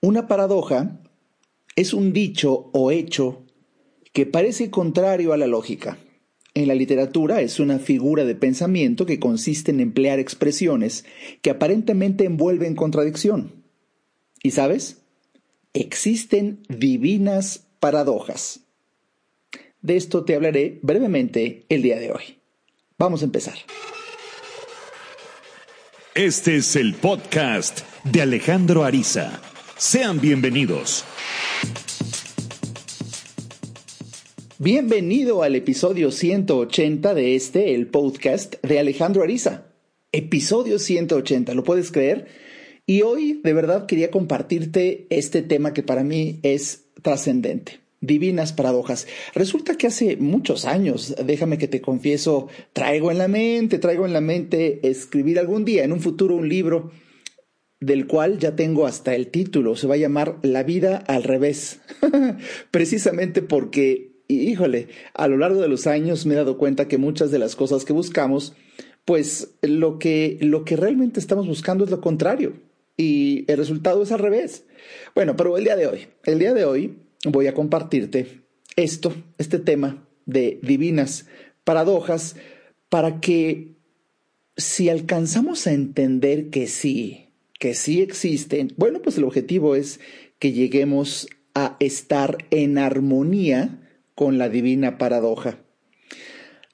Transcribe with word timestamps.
Una 0.00 0.28
paradoja 0.28 1.00
es 1.74 1.92
un 1.92 2.12
dicho 2.12 2.70
o 2.72 2.92
hecho 2.92 3.44
que 4.12 4.26
parece 4.26 4.70
contrario 4.70 5.32
a 5.32 5.36
la 5.36 5.48
lógica. 5.48 5.98
En 6.54 6.68
la 6.68 6.74
literatura 6.74 7.40
es 7.40 7.58
una 7.58 7.80
figura 7.80 8.24
de 8.24 8.36
pensamiento 8.36 9.06
que 9.06 9.18
consiste 9.18 9.72
en 9.72 9.80
emplear 9.80 10.20
expresiones 10.20 11.04
que 11.42 11.50
aparentemente 11.50 12.24
envuelven 12.24 12.76
contradicción. 12.76 13.64
¿Y 14.40 14.52
sabes? 14.52 14.98
Existen 15.72 16.60
divinas 16.68 17.66
paradojas. 17.80 18.60
De 19.82 19.96
esto 19.96 20.24
te 20.24 20.36
hablaré 20.36 20.78
brevemente 20.82 21.66
el 21.68 21.82
día 21.82 21.98
de 21.98 22.12
hoy. 22.12 22.38
Vamos 22.98 23.22
a 23.22 23.24
empezar. 23.24 23.54
Este 26.14 26.56
es 26.56 26.76
el 26.76 26.94
podcast 26.94 27.80
de 28.04 28.22
Alejandro 28.22 28.84
Ariza. 28.84 29.40
Sean 29.78 30.20
bienvenidos. 30.20 31.04
Bienvenido 34.58 35.44
al 35.44 35.54
episodio 35.54 36.10
180 36.10 37.14
de 37.14 37.36
este, 37.36 37.76
el 37.76 37.86
podcast 37.86 38.56
de 38.62 38.80
Alejandro 38.80 39.22
Ariza. 39.22 39.68
Episodio 40.10 40.80
180, 40.80 41.54
¿lo 41.54 41.62
puedes 41.62 41.92
creer? 41.92 42.26
Y 42.86 43.02
hoy 43.02 43.40
de 43.44 43.52
verdad 43.52 43.86
quería 43.86 44.10
compartirte 44.10 45.06
este 45.10 45.42
tema 45.42 45.72
que 45.72 45.84
para 45.84 46.02
mí 46.02 46.40
es 46.42 46.86
trascendente. 47.02 47.78
Divinas 48.00 48.52
paradojas. 48.52 49.06
Resulta 49.32 49.76
que 49.76 49.86
hace 49.86 50.16
muchos 50.16 50.64
años, 50.64 51.14
déjame 51.24 51.56
que 51.56 51.68
te 51.68 51.80
confieso, 51.80 52.48
traigo 52.72 53.12
en 53.12 53.18
la 53.18 53.28
mente, 53.28 53.78
traigo 53.78 54.06
en 54.06 54.12
la 54.12 54.20
mente 54.20 54.80
escribir 54.88 55.38
algún 55.38 55.64
día, 55.64 55.84
en 55.84 55.92
un 55.92 56.00
futuro, 56.00 56.34
un 56.34 56.48
libro 56.48 56.90
del 57.80 58.06
cual 58.06 58.38
ya 58.38 58.56
tengo 58.56 58.86
hasta 58.86 59.14
el 59.14 59.28
título, 59.28 59.76
se 59.76 59.86
va 59.86 59.94
a 59.94 59.98
llamar 59.98 60.38
La 60.42 60.62
vida 60.62 60.96
al 60.96 61.22
revés, 61.22 61.80
precisamente 62.70 63.42
porque, 63.42 64.12
híjole, 64.26 64.88
a 65.14 65.28
lo 65.28 65.36
largo 65.36 65.60
de 65.60 65.68
los 65.68 65.86
años 65.86 66.26
me 66.26 66.34
he 66.34 66.36
dado 66.38 66.58
cuenta 66.58 66.88
que 66.88 66.98
muchas 66.98 67.30
de 67.30 67.38
las 67.38 67.56
cosas 67.56 67.84
que 67.84 67.92
buscamos, 67.92 68.54
pues 69.04 69.54
lo 69.62 69.98
que, 69.98 70.38
lo 70.40 70.64
que 70.64 70.76
realmente 70.76 71.20
estamos 71.20 71.46
buscando 71.46 71.84
es 71.84 71.90
lo 71.90 72.00
contrario 72.00 72.54
y 72.96 73.44
el 73.50 73.56
resultado 73.56 74.02
es 74.02 74.12
al 74.12 74.18
revés. 74.18 74.64
Bueno, 75.14 75.36
pero 75.36 75.56
el 75.56 75.64
día 75.64 75.76
de 75.76 75.86
hoy, 75.86 76.08
el 76.24 76.38
día 76.38 76.52
de 76.52 76.64
hoy 76.64 76.98
voy 77.24 77.46
a 77.46 77.54
compartirte 77.54 78.42
esto, 78.76 79.14
este 79.38 79.58
tema 79.58 80.06
de 80.26 80.58
divinas 80.62 81.26
paradojas, 81.64 82.36
para 82.88 83.20
que 83.20 83.76
si 84.56 84.88
alcanzamos 84.88 85.66
a 85.66 85.72
entender 85.72 86.50
que 86.50 86.66
sí, 86.66 87.27
que 87.58 87.74
sí 87.74 88.00
existen, 88.00 88.72
bueno, 88.76 89.02
pues 89.02 89.18
el 89.18 89.24
objetivo 89.24 89.74
es 89.74 90.00
que 90.38 90.52
lleguemos 90.52 91.28
a 91.54 91.76
estar 91.80 92.38
en 92.50 92.78
armonía 92.78 93.80
con 94.14 94.38
la 94.38 94.48
divina 94.48 94.98
paradoja. 94.98 95.58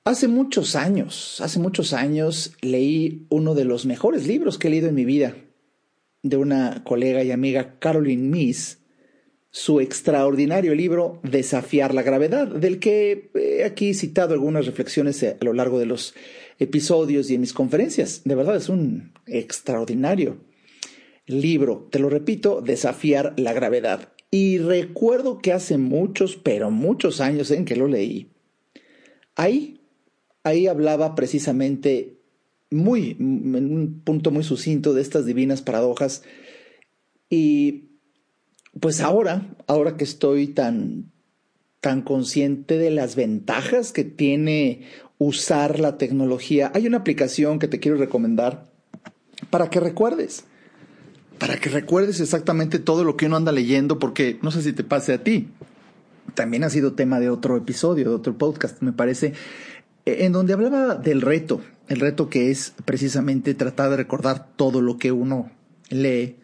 Hace 0.04 0.28
muchos 0.28 0.76
años, 0.76 1.40
hace 1.40 1.58
muchos 1.58 1.94
años 1.94 2.52
leí 2.60 3.26
uno 3.30 3.54
de 3.54 3.64
los 3.64 3.86
mejores 3.86 4.26
libros 4.26 4.58
que 4.58 4.68
he 4.68 4.70
leído 4.70 4.88
en 4.88 4.94
mi 4.94 5.06
vida, 5.06 5.34
de 6.22 6.36
una 6.36 6.84
colega 6.84 7.22
y 7.24 7.30
amiga 7.30 7.78
Caroline 7.78 8.28
Miss, 8.28 8.78
su 9.50 9.80
extraordinario 9.80 10.74
libro 10.74 11.20
Desafiar 11.22 11.94
la 11.94 12.02
gravedad, 12.02 12.48
del 12.48 12.80
que 12.80 13.30
he 13.34 13.64
aquí 13.64 13.94
citado 13.94 14.34
algunas 14.34 14.66
reflexiones 14.66 15.22
a 15.22 15.36
lo 15.40 15.54
largo 15.54 15.78
de 15.78 15.86
los 15.86 16.14
episodios 16.58 17.30
y 17.30 17.36
en 17.36 17.40
mis 17.40 17.52
conferencias. 17.54 18.22
De 18.24 18.34
verdad 18.34 18.56
es 18.56 18.68
un 18.68 19.12
extraordinario 19.26 20.38
libro, 21.26 21.88
te 21.90 21.98
lo 21.98 22.08
repito, 22.08 22.60
Desafiar 22.60 23.34
la 23.36 23.52
gravedad. 23.52 24.12
Y 24.30 24.58
recuerdo 24.58 25.38
que 25.38 25.52
hace 25.52 25.78
muchos, 25.78 26.36
pero 26.36 26.70
muchos 26.70 27.20
años 27.20 27.50
en 27.50 27.64
que 27.64 27.76
lo 27.76 27.86
leí, 27.86 28.30
ahí, 29.36 29.80
ahí 30.42 30.66
hablaba 30.66 31.14
precisamente 31.14 32.18
muy, 32.70 33.16
en 33.18 33.72
un 33.72 34.00
punto 34.04 34.30
muy 34.30 34.42
sucinto 34.42 34.92
de 34.92 35.02
estas 35.02 35.24
divinas 35.24 35.62
paradojas. 35.62 36.22
Y 37.30 37.90
pues 38.80 39.00
ahora, 39.00 39.54
ahora 39.66 39.96
que 39.96 40.04
estoy 40.04 40.48
tan, 40.48 41.12
tan 41.80 42.02
consciente 42.02 42.76
de 42.76 42.90
las 42.90 43.14
ventajas 43.14 43.92
que 43.92 44.04
tiene 44.04 44.82
usar 45.18 45.78
la 45.78 45.96
tecnología, 45.96 46.72
hay 46.74 46.86
una 46.86 46.98
aplicación 46.98 47.58
que 47.58 47.68
te 47.68 47.78
quiero 47.78 47.96
recomendar 47.96 48.66
para 49.50 49.70
que 49.70 49.80
recuerdes 49.80 50.44
para 51.38 51.56
que 51.58 51.70
recuerdes 51.70 52.20
exactamente 52.20 52.78
todo 52.78 53.04
lo 53.04 53.16
que 53.16 53.26
uno 53.26 53.36
anda 53.36 53.52
leyendo, 53.52 53.98
porque 53.98 54.38
no 54.42 54.50
sé 54.50 54.62
si 54.62 54.72
te 54.72 54.84
pase 54.84 55.12
a 55.12 55.22
ti. 55.22 55.48
También 56.34 56.64
ha 56.64 56.70
sido 56.70 56.94
tema 56.94 57.20
de 57.20 57.30
otro 57.30 57.56
episodio, 57.56 58.08
de 58.08 58.14
otro 58.14 58.36
podcast, 58.36 58.82
me 58.82 58.92
parece, 58.92 59.34
en 60.04 60.32
donde 60.32 60.52
hablaba 60.52 60.94
del 60.96 61.20
reto, 61.20 61.60
el 61.88 62.00
reto 62.00 62.28
que 62.28 62.50
es 62.50 62.74
precisamente 62.84 63.54
tratar 63.54 63.90
de 63.90 63.96
recordar 63.96 64.48
todo 64.56 64.80
lo 64.80 64.98
que 64.98 65.12
uno 65.12 65.50
lee. 65.90 66.36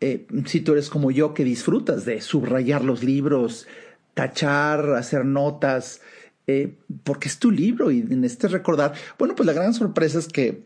Eh, 0.00 0.26
si 0.46 0.60
tú 0.60 0.72
eres 0.72 0.90
como 0.90 1.10
yo 1.10 1.34
que 1.34 1.44
disfrutas 1.44 2.04
de 2.04 2.20
subrayar 2.20 2.84
los 2.84 3.02
libros, 3.02 3.66
tachar, 4.14 4.94
hacer 4.94 5.24
notas, 5.24 6.00
eh, 6.46 6.76
porque 7.02 7.28
es 7.28 7.38
tu 7.38 7.50
libro 7.50 7.90
y 7.90 8.02
necesitas 8.02 8.52
recordar. 8.52 8.94
Bueno, 9.18 9.34
pues 9.34 9.46
la 9.46 9.52
gran 9.52 9.74
sorpresa 9.74 10.18
es 10.18 10.28
que 10.28 10.64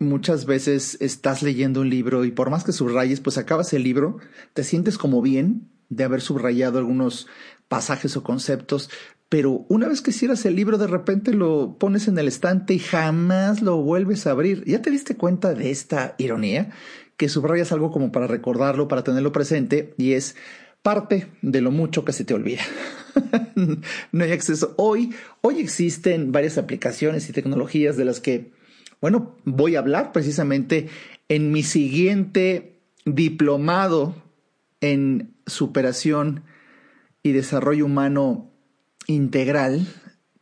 muchas 0.00 0.46
veces 0.46 0.96
estás 1.00 1.42
leyendo 1.42 1.82
un 1.82 1.90
libro 1.90 2.24
y 2.24 2.32
por 2.32 2.50
más 2.50 2.64
que 2.64 2.72
subrayes, 2.72 3.20
pues 3.20 3.38
acabas 3.38 3.72
el 3.72 3.84
libro, 3.84 4.18
te 4.54 4.64
sientes 4.64 4.98
como 4.98 5.22
bien 5.22 5.68
de 5.90 6.04
haber 6.04 6.22
subrayado 6.22 6.78
algunos 6.78 7.28
pasajes 7.68 8.16
o 8.16 8.22
conceptos, 8.22 8.90
pero 9.28 9.64
una 9.68 9.86
vez 9.86 10.00
que 10.00 10.10
cierras 10.10 10.44
el 10.46 10.56
libro, 10.56 10.78
de 10.78 10.88
repente 10.88 11.32
lo 11.32 11.76
pones 11.78 12.08
en 12.08 12.18
el 12.18 12.26
estante 12.26 12.74
y 12.74 12.78
jamás 12.80 13.62
lo 13.62 13.76
vuelves 13.76 14.26
a 14.26 14.32
abrir. 14.32 14.64
¿Ya 14.64 14.82
te 14.82 14.90
diste 14.90 15.16
cuenta 15.16 15.54
de 15.54 15.70
esta 15.70 16.16
ironía? 16.18 16.70
Que 17.16 17.28
subrayas 17.28 17.70
algo 17.70 17.92
como 17.92 18.10
para 18.10 18.26
recordarlo, 18.26 18.88
para 18.88 19.04
tenerlo 19.04 19.30
presente, 19.30 19.94
y 19.98 20.14
es 20.14 20.34
parte 20.82 21.28
de 21.42 21.60
lo 21.60 21.70
mucho 21.70 22.04
que 22.04 22.12
se 22.12 22.24
te 22.24 22.34
olvida. 22.34 22.62
no 24.12 24.24
hay 24.24 24.32
acceso. 24.32 24.74
Hoy, 24.78 25.14
hoy 25.42 25.60
existen 25.60 26.32
varias 26.32 26.58
aplicaciones 26.58 27.28
y 27.28 27.32
tecnologías 27.32 27.96
de 27.96 28.06
las 28.06 28.18
que 28.18 28.50
bueno, 29.00 29.36
voy 29.44 29.76
a 29.76 29.80
hablar 29.80 30.12
precisamente 30.12 30.88
en 31.28 31.52
mi 31.52 31.62
siguiente 31.62 32.80
diplomado 33.04 34.14
en 34.80 35.34
superación 35.46 36.44
y 37.22 37.32
desarrollo 37.32 37.86
humano 37.86 38.50
integral 39.06 39.86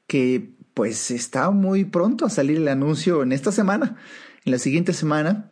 que 0.07 0.51
pues 0.75 1.11
está 1.11 1.51
muy 1.51 1.85
pronto 1.85 2.25
a 2.25 2.31
salir 2.31 2.59
el 2.59 2.69
anuncio 2.69 3.23
en 3.23 3.33
esta 3.33 3.53
semana. 3.53 3.97
En 4.45 4.53
la 4.53 4.59
siguiente 4.59 4.93
semana 4.93 5.51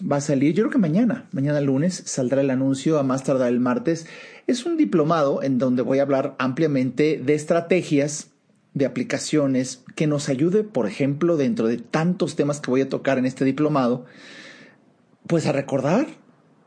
va 0.00 0.16
a 0.16 0.20
salir, 0.20 0.54
yo 0.54 0.64
creo 0.64 0.72
que 0.72 0.78
mañana, 0.78 1.28
mañana 1.32 1.60
lunes 1.60 2.02
saldrá 2.06 2.40
el 2.40 2.50
anuncio 2.50 2.98
a 2.98 3.02
más 3.02 3.24
tardar 3.24 3.48
el 3.48 3.60
martes. 3.60 4.06
Es 4.46 4.66
un 4.66 4.76
diplomado 4.76 5.42
en 5.42 5.58
donde 5.58 5.82
voy 5.82 5.98
a 5.98 6.02
hablar 6.02 6.36
ampliamente 6.38 7.20
de 7.24 7.34
estrategias 7.34 8.30
de 8.76 8.84
aplicaciones 8.84 9.82
que 9.94 10.06
nos 10.06 10.28
ayude, 10.28 10.62
por 10.62 10.86
ejemplo, 10.86 11.38
dentro 11.38 11.66
de 11.66 11.78
tantos 11.78 12.36
temas 12.36 12.60
que 12.60 12.70
voy 12.70 12.82
a 12.82 12.90
tocar 12.90 13.16
en 13.16 13.24
este 13.24 13.46
diplomado, 13.46 14.04
pues 15.26 15.46
a 15.46 15.52
recordar, 15.52 16.06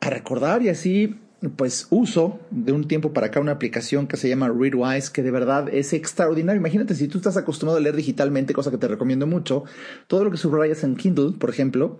a 0.02 0.09
recordar 0.09 0.64
y 0.64 0.70
así 0.70 1.20
pues 1.56 1.86
uso 1.92 2.40
de 2.50 2.72
un 2.72 2.88
tiempo 2.88 3.14
para 3.14 3.28
acá 3.28 3.40
una 3.40 3.52
aplicación 3.52 4.08
que 4.08 4.18
se 4.18 4.28
llama 4.28 4.50
Readwise, 4.50 5.12
que 5.12 5.22
de 5.22 5.30
verdad 5.30 5.70
es 5.72 5.94
extraordinario. 5.94 6.59
Imagínate 6.59 6.96
si 6.96 7.08
tú 7.08 7.20
estás 7.20 7.38
acostumbrado 7.38 7.78
a 7.78 7.81
leer 7.81 7.96
digitalmente, 7.96 8.56
cosa 8.56 8.72
que 8.72 8.80
te 8.80 8.88
recomiendo 8.88 9.28
mucho, 9.28 9.66
todo 10.08 10.24
lo 10.24 10.31
que 10.31 10.38
subrayas 10.38 10.84
en 10.84 10.96
Kindle, 10.96 11.34
por 11.38 11.52
ejemplo, 11.52 12.00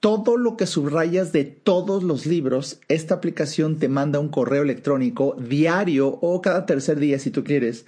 todo 0.00 0.38
lo 0.38 0.56
que 0.56 0.66
subrayas 0.66 1.32
de 1.32 1.44
todos 1.44 2.02
los 2.02 2.24
libros, 2.24 2.80
esta 2.88 3.16
aplicación 3.16 3.78
te 3.78 3.90
manda 3.90 4.20
un 4.20 4.30
correo 4.30 4.62
electrónico 4.62 5.36
diario 5.38 6.08
o 6.08 6.40
cada 6.40 6.64
tercer 6.64 6.98
día 6.98 7.18
si 7.18 7.30
tú 7.30 7.44
quieres, 7.44 7.84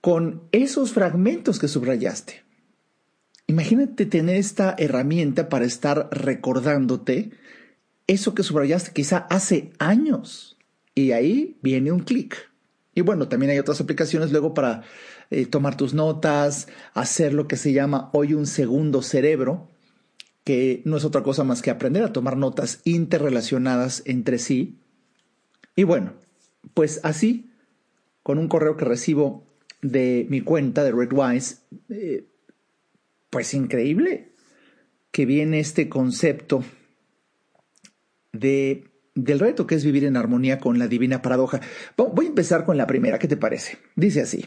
con 0.00 0.42
esos 0.52 0.92
fragmentos 0.92 1.58
que 1.58 1.68
subrayaste. 1.68 2.44
Imagínate 3.46 4.06
tener 4.06 4.36
esta 4.36 4.74
herramienta 4.78 5.48
para 5.48 5.64
estar 5.64 6.08
recordándote 6.12 7.30
eso 8.06 8.34
que 8.34 8.42
subrayaste 8.42 8.92
quizá 8.92 9.18
hace 9.30 9.72
años. 9.78 10.56
Y 10.94 11.12
ahí 11.12 11.58
viene 11.62 11.92
un 11.92 12.00
clic. 12.00 12.50
Y 12.94 13.00
bueno, 13.00 13.28
también 13.28 13.52
hay 13.52 13.58
otras 13.58 13.80
aplicaciones 13.80 14.32
luego 14.32 14.54
para 14.54 14.82
eh, 15.30 15.46
tomar 15.46 15.76
tus 15.76 15.94
notas, 15.94 16.68
hacer 16.94 17.32
lo 17.32 17.46
que 17.46 17.56
se 17.56 17.72
llama 17.72 18.10
hoy 18.12 18.34
un 18.34 18.46
segundo 18.46 19.02
cerebro, 19.02 19.68
que 20.42 20.82
no 20.84 20.96
es 20.96 21.04
otra 21.04 21.22
cosa 21.22 21.44
más 21.44 21.62
que 21.62 21.70
aprender 21.70 22.02
a 22.02 22.12
tomar 22.12 22.36
notas 22.36 22.80
interrelacionadas 22.84 24.02
entre 24.06 24.38
sí. 24.38 24.78
Y 25.76 25.84
bueno, 25.84 26.14
pues 26.74 27.00
así, 27.02 27.50
con 28.22 28.38
un 28.38 28.48
correo 28.48 28.76
que 28.76 28.84
recibo 28.84 29.47
de 29.82 30.26
mi 30.28 30.40
cuenta 30.40 30.84
de 30.84 30.92
Redwise, 30.92 31.60
eh, 31.88 32.26
pues 33.30 33.54
increíble 33.54 34.32
que 35.10 35.26
viene 35.26 35.60
este 35.60 35.88
concepto 35.88 36.64
de 38.32 38.84
del 39.14 39.40
reto 39.40 39.66
que 39.66 39.74
es 39.74 39.84
vivir 39.84 40.04
en 40.04 40.16
armonía 40.16 40.60
con 40.60 40.78
la 40.78 40.86
divina 40.86 41.22
paradoja. 41.22 41.60
Voy 41.96 42.26
a 42.26 42.28
empezar 42.28 42.64
con 42.64 42.76
la 42.76 42.86
primera, 42.86 43.18
¿qué 43.18 43.26
te 43.26 43.36
parece? 43.36 43.78
Dice 43.96 44.20
así, 44.20 44.46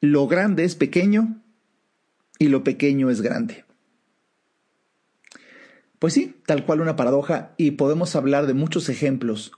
lo 0.00 0.26
grande 0.26 0.64
es 0.64 0.74
pequeño 0.74 1.42
y 2.38 2.48
lo 2.48 2.64
pequeño 2.64 3.10
es 3.10 3.22
grande. 3.22 3.64
Pues 5.98 6.12
sí, 6.12 6.36
tal 6.44 6.66
cual 6.66 6.82
una 6.82 6.96
paradoja 6.96 7.54
y 7.56 7.72
podemos 7.72 8.14
hablar 8.14 8.46
de 8.46 8.52
muchos 8.52 8.90
ejemplos 8.90 9.52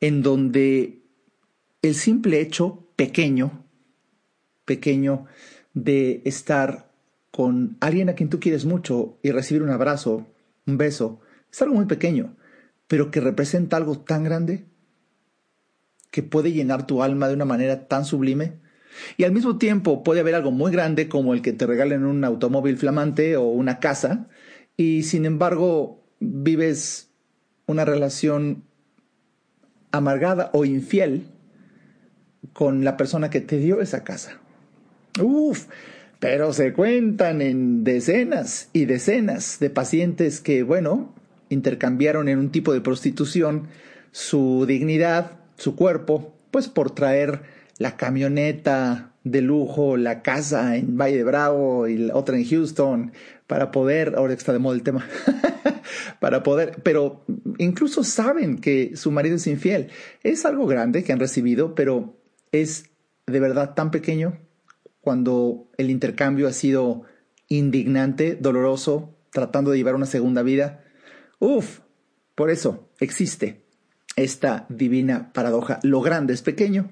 en 0.00 0.22
donde 0.22 1.04
el 1.82 1.94
simple 1.94 2.40
hecho 2.40 2.85
pequeño, 2.96 3.64
pequeño 4.64 5.26
de 5.74 6.22
estar 6.24 6.90
con 7.30 7.76
alguien 7.80 8.08
a 8.08 8.14
quien 8.14 8.30
tú 8.30 8.40
quieres 8.40 8.64
mucho 8.64 9.18
y 9.22 9.30
recibir 9.30 9.62
un 9.62 9.70
abrazo, 9.70 10.26
un 10.66 10.78
beso, 10.78 11.20
es 11.52 11.60
algo 11.62 11.74
muy 11.74 11.86
pequeño, 11.86 12.36
pero 12.88 13.10
que 13.10 13.20
representa 13.20 13.76
algo 13.76 13.98
tan 13.98 14.24
grande 14.24 14.64
que 16.10 16.22
puede 16.22 16.52
llenar 16.52 16.86
tu 16.86 17.02
alma 17.02 17.28
de 17.28 17.34
una 17.34 17.44
manera 17.44 17.88
tan 17.88 18.06
sublime. 18.06 18.54
Y 19.18 19.24
al 19.24 19.32
mismo 19.32 19.58
tiempo 19.58 20.02
puede 20.02 20.20
haber 20.20 20.34
algo 20.34 20.50
muy 20.50 20.72
grande 20.72 21.08
como 21.08 21.34
el 21.34 21.42
que 21.42 21.52
te 21.52 21.66
regalen 21.66 22.06
un 22.06 22.24
automóvil 22.24 22.78
flamante 22.78 23.36
o 23.36 23.44
una 23.44 23.80
casa, 23.80 24.28
y 24.78 25.02
sin 25.02 25.26
embargo 25.26 26.02
vives 26.20 27.10
una 27.66 27.84
relación 27.84 28.64
amargada 29.90 30.50
o 30.54 30.64
infiel 30.64 31.26
con 32.52 32.84
la 32.84 32.96
persona 32.96 33.30
que 33.30 33.40
te 33.40 33.58
dio 33.58 33.80
esa 33.80 34.04
casa. 34.04 34.38
Uf, 35.20 35.66
pero 36.18 36.52
se 36.52 36.72
cuentan 36.72 37.42
en 37.42 37.84
decenas 37.84 38.68
y 38.72 38.86
decenas 38.86 39.58
de 39.60 39.70
pacientes 39.70 40.40
que, 40.40 40.62
bueno, 40.62 41.14
intercambiaron 41.48 42.28
en 42.28 42.38
un 42.38 42.50
tipo 42.50 42.72
de 42.72 42.80
prostitución 42.80 43.68
su 44.12 44.64
dignidad, 44.66 45.32
su 45.56 45.76
cuerpo, 45.76 46.34
pues 46.50 46.68
por 46.68 46.90
traer 46.90 47.42
la 47.78 47.96
camioneta 47.96 49.12
de 49.24 49.42
lujo, 49.42 49.96
la 49.96 50.22
casa 50.22 50.76
en 50.76 50.96
Valle 50.96 51.18
de 51.18 51.24
Bravo 51.24 51.88
y 51.88 51.98
la 51.98 52.16
otra 52.16 52.36
en 52.36 52.44
Houston, 52.44 53.12
para 53.46 53.70
poder, 53.70 54.14
ahora 54.16 54.32
está 54.32 54.52
de 54.52 54.58
moda 54.58 54.76
el 54.76 54.82
tema, 54.82 55.06
para 56.20 56.42
poder, 56.42 56.80
pero 56.82 57.24
incluso 57.58 58.04
saben 58.04 58.58
que 58.58 58.96
su 58.96 59.10
marido 59.10 59.36
es 59.36 59.46
infiel. 59.46 59.88
Es 60.22 60.46
algo 60.46 60.66
grande 60.66 61.04
que 61.04 61.12
han 61.12 61.20
recibido, 61.20 61.74
pero 61.74 62.15
es 62.52 62.90
de 63.26 63.40
verdad 63.40 63.74
tan 63.74 63.90
pequeño 63.90 64.38
cuando 65.00 65.70
el 65.76 65.90
intercambio 65.90 66.48
ha 66.48 66.52
sido 66.52 67.02
indignante, 67.48 68.36
doloroso, 68.36 69.14
tratando 69.30 69.70
de 69.70 69.78
llevar 69.78 69.94
una 69.94 70.06
segunda 70.06 70.42
vida. 70.42 70.84
Uf, 71.38 71.80
por 72.34 72.50
eso 72.50 72.90
existe 72.98 73.64
esta 74.16 74.66
divina 74.68 75.32
paradoja. 75.32 75.78
Lo 75.82 76.00
grande 76.00 76.34
es 76.34 76.42
pequeño 76.42 76.90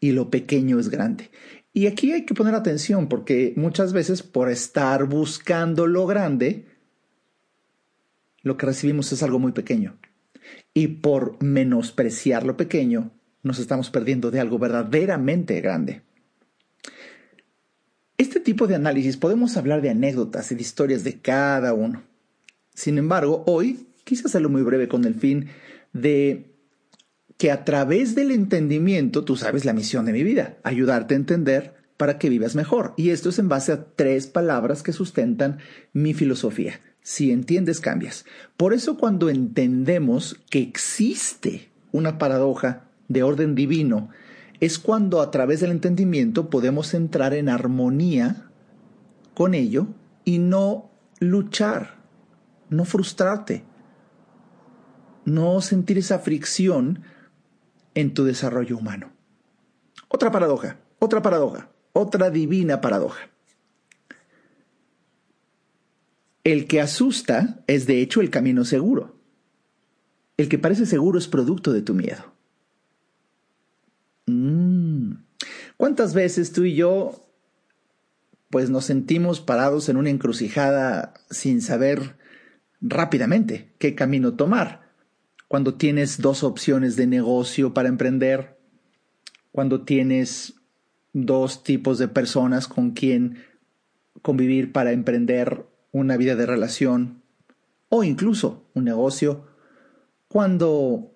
y 0.00 0.12
lo 0.12 0.30
pequeño 0.30 0.78
es 0.78 0.90
grande. 0.90 1.30
Y 1.72 1.86
aquí 1.86 2.12
hay 2.12 2.24
que 2.24 2.34
poner 2.34 2.54
atención 2.54 3.08
porque 3.08 3.52
muchas 3.56 3.92
veces 3.92 4.22
por 4.22 4.50
estar 4.50 5.04
buscando 5.04 5.86
lo 5.86 6.06
grande, 6.06 6.66
lo 8.42 8.56
que 8.56 8.66
recibimos 8.66 9.12
es 9.12 9.22
algo 9.22 9.38
muy 9.38 9.52
pequeño. 9.52 9.98
Y 10.72 10.88
por 10.88 11.42
menospreciar 11.42 12.44
lo 12.44 12.56
pequeño, 12.56 13.12
nos 13.46 13.58
estamos 13.58 13.90
perdiendo 13.90 14.30
de 14.30 14.40
algo 14.40 14.58
verdaderamente 14.58 15.60
grande. 15.60 16.02
Este 18.18 18.40
tipo 18.40 18.66
de 18.66 18.74
análisis 18.74 19.16
podemos 19.16 19.56
hablar 19.56 19.82
de 19.82 19.90
anécdotas 19.90 20.50
y 20.50 20.54
de 20.54 20.62
historias 20.62 21.04
de 21.04 21.20
cada 21.20 21.72
uno. 21.72 22.02
Sin 22.74 22.98
embargo, 22.98 23.44
hoy 23.46 23.86
quise 24.04 24.26
hacerlo 24.26 24.48
muy 24.48 24.62
breve 24.62 24.88
con 24.88 25.04
el 25.04 25.14
fin 25.14 25.48
de 25.92 26.52
que 27.36 27.50
a 27.50 27.64
través 27.64 28.14
del 28.14 28.30
entendimiento, 28.30 29.24
tú 29.24 29.36
sabes 29.36 29.64
la 29.64 29.74
misión 29.74 30.06
de 30.06 30.12
mi 30.12 30.22
vida, 30.22 30.56
ayudarte 30.62 31.14
a 31.14 31.18
entender 31.18 31.74
para 31.96 32.18
que 32.18 32.30
vivas 32.30 32.54
mejor. 32.54 32.94
Y 32.96 33.10
esto 33.10 33.28
es 33.28 33.38
en 33.38 33.48
base 33.48 33.72
a 33.72 33.84
tres 33.84 34.26
palabras 34.26 34.82
que 34.82 34.92
sustentan 34.92 35.58
mi 35.92 36.14
filosofía. 36.14 36.80
Si 37.02 37.30
entiendes, 37.30 37.80
cambias. 37.80 38.24
Por 38.56 38.72
eso 38.72 38.96
cuando 38.96 39.28
entendemos 39.28 40.40
que 40.50 40.60
existe 40.60 41.68
una 41.92 42.18
paradoja 42.18 42.86
de 43.08 43.22
orden 43.22 43.54
divino, 43.54 44.08
es 44.60 44.78
cuando 44.78 45.20
a 45.20 45.30
través 45.30 45.60
del 45.60 45.70
entendimiento 45.70 46.50
podemos 46.50 46.94
entrar 46.94 47.34
en 47.34 47.48
armonía 47.48 48.50
con 49.34 49.54
ello 49.54 49.86
y 50.24 50.38
no 50.38 50.90
luchar, 51.20 51.96
no 52.68 52.84
frustrarte, 52.84 53.64
no 55.24 55.60
sentir 55.60 55.98
esa 55.98 56.18
fricción 56.18 57.02
en 57.94 58.14
tu 58.14 58.24
desarrollo 58.24 58.76
humano. 58.76 59.12
Otra 60.08 60.30
paradoja, 60.30 60.78
otra 60.98 61.22
paradoja, 61.22 61.68
otra 61.92 62.30
divina 62.30 62.80
paradoja. 62.80 63.28
El 66.44 66.66
que 66.68 66.80
asusta 66.80 67.64
es 67.66 67.86
de 67.86 68.00
hecho 68.00 68.20
el 68.20 68.30
camino 68.30 68.64
seguro. 68.64 69.16
El 70.36 70.48
que 70.48 70.58
parece 70.58 70.86
seguro 70.86 71.18
es 71.18 71.26
producto 71.26 71.72
de 71.72 71.82
tu 71.82 71.94
miedo. 71.94 72.36
Mm. 74.26 75.12
¿Cuántas 75.86 76.14
veces 76.14 76.50
tú 76.50 76.64
y 76.64 76.74
yo 76.74 77.30
pues 78.50 78.70
nos 78.70 78.86
sentimos 78.86 79.40
parados 79.40 79.88
en 79.88 79.96
una 79.96 80.10
encrucijada 80.10 81.14
sin 81.30 81.62
saber 81.62 82.16
rápidamente 82.80 83.72
qué 83.78 83.94
camino 83.94 84.34
tomar? 84.34 84.90
Cuando 85.46 85.74
tienes 85.74 86.20
dos 86.20 86.42
opciones 86.42 86.96
de 86.96 87.06
negocio 87.06 87.72
para 87.72 87.88
emprender, 87.88 88.58
cuando 89.52 89.84
tienes 89.84 90.54
dos 91.12 91.62
tipos 91.62 91.98
de 91.98 92.08
personas 92.08 92.66
con 92.66 92.90
quien 92.90 93.44
convivir 94.22 94.72
para 94.72 94.90
emprender 94.90 95.66
una 95.92 96.16
vida 96.16 96.34
de 96.34 96.46
relación 96.46 97.22
o 97.90 98.02
incluso 98.02 98.68
un 98.74 98.82
negocio, 98.82 99.46
cuando 100.26 101.12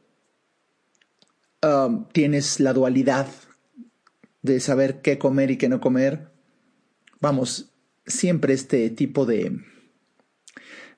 Um, 1.63 2.07
tienes 2.07 2.59
la 2.59 2.73
dualidad 2.73 3.27
de 4.43 4.61
saber 4.61 5.01
qué 5.01 5.19
comer 5.19 5.51
y 5.51 5.57
qué 5.57 5.69
no 5.69 5.81
comer. 5.81 6.31
Vamos, 7.21 7.73
siempre 8.07 8.55
este 8.55 8.91
tipo 8.91 9.27
de, 9.27 9.61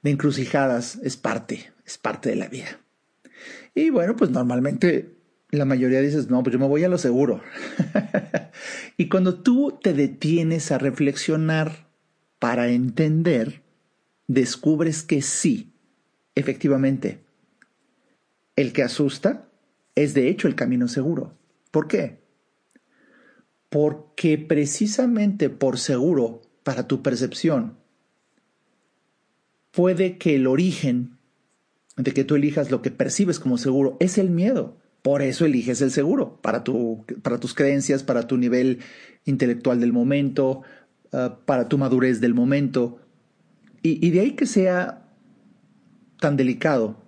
de 0.02 0.10
encrucijadas 0.10 0.96
es 1.02 1.16
parte, 1.16 1.72
es 1.84 1.98
parte 1.98 2.30
de 2.30 2.36
la 2.36 2.48
vida. 2.48 2.80
Y 3.74 3.90
bueno, 3.90 4.16
pues 4.16 4.30
normalmente 4.30 5.16
la 5.50 5.64
mayoría 5.64 6.00
dices, 6.00 6.30
no, 6.30 6.42
pues 6.42 6.52
yo 6.52 6.58
me 6.58 6.66
voy 6.66 6.84
a 6.84 6.88
lo 6.88 6.98
seguro. 6.98 7.42
y 8.96 9.08
cuando 9.08 9.42
tú 9.42 9.78
te 9.82 9.92
detienes 9.92 10.72
a 10.72 10.78
reflexionar 10.78 11.88
para 12.38 12.68
entender, 12.68 13.62
descubres 14.26 15.02
que 15.02 15.22
sí, 15.22 15.74
efectivamente, 16.34 17.24
el 18.56 18.72
que 18.72 18.82
asusta 18.82 19.48
es 19.94 20.14
de 20.14 20.28
hecho 20.28 20.48
el 20.48 20.54
camino 20.54 20.88
seguro. 20.88 21.38
¿Por 21.70 21.88
qué? 21.88 22.21
Porque 23.72 24.36
precisamente 24.36 25.48
por 25.48 25.78
seguro, 25.78 26.42
para 26.62 26.86
tu 26.86 27.00
percepción, 27.00 27.78
puede 29.70 30.18
que 30.18 30.34
el 30.34 30.46
origen 30.46 31.16
de 31.96 32.12
que 32.12 32.22
tú 32.24 32.34
elijas 32.34 32.70
lo 32.70 32.82
que 32.82 32.90
percibes 32.90 33.40
como 33.40 33.56
seguro 33.56 33.96
es 33.98 34.18
el 34.18 34.28
miedo. 34.28 34.76
Por 35.00 35.22
eso 35.22 35.46
eliges 35.46 35.80
el 35.80 35.90
seguro, 35.90 36.38
para, 36.42 36.64
tu, 36.64 37.06
para 37.22 37.40
tus 37.40 37.54
creencias, 37.54 38.02
para 38.02 38.26
tu 38.26 38.36
nivel 38.36 38.80
intelectual 39.24 39.80
del 39.80 39.94
momento, 39.94 40.60
ah, 41.14 41.38
para 41.46 41.70
tu 41.70 41.78
madurez 41.78 42.20
del 42.20 42.34
momento. 42.34 43.00
y 43.82 44.10
de 44.10 44.20
ahí 44.20 44.32
que 44.32 44.44
sea 44.44 45.08
tan 46.20 46.36
delicado 46.36 46.98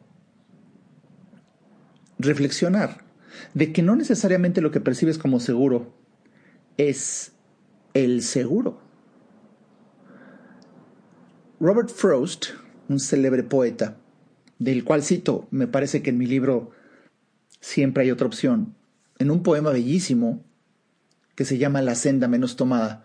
reflexionar 2.18 3.04
de 3.52 3.70
que 3.70 3.82
no 3.82 3.96
necesariamente 3.96 4.62
lo 4.62 4.70
que 4.70 4.80
percibes 4.80 5.18
como 5.18 5.40
seguro 5.40 6.03
es 6.76 7.32
el 7.94 8.22
seguro. 8.22 8.80
Robert 11.60 11.88
Frost, 11.88 12.46
un 12.88 13.00
célebre 13.00 13.42
poeta, 13.42 13.96
del 14.58 14.84
cual 14.84 15.02
cito, 15.02 15.46
me 15.50 15.66
parece 15.66 16.02
que 16.02 16.10
en 16.10 16.18
mi 16.18 16.26
libro 16.26 16.70
siempre 17.60 18.04
hay 18.04 18.10
otra 18.10 18.26
opción, 18.26 18.74
en 19.18 19.30
un 19.30 19.42
poema 19.42 19.70
bellísimo 19.70 20.44
que 21.34 21.44
se 21.44 21.58
llama 21.58 21.82
La 21.82 21.94
senda 21.94 22.28
menos 22.28 22.56
tomada, 22.56 23.04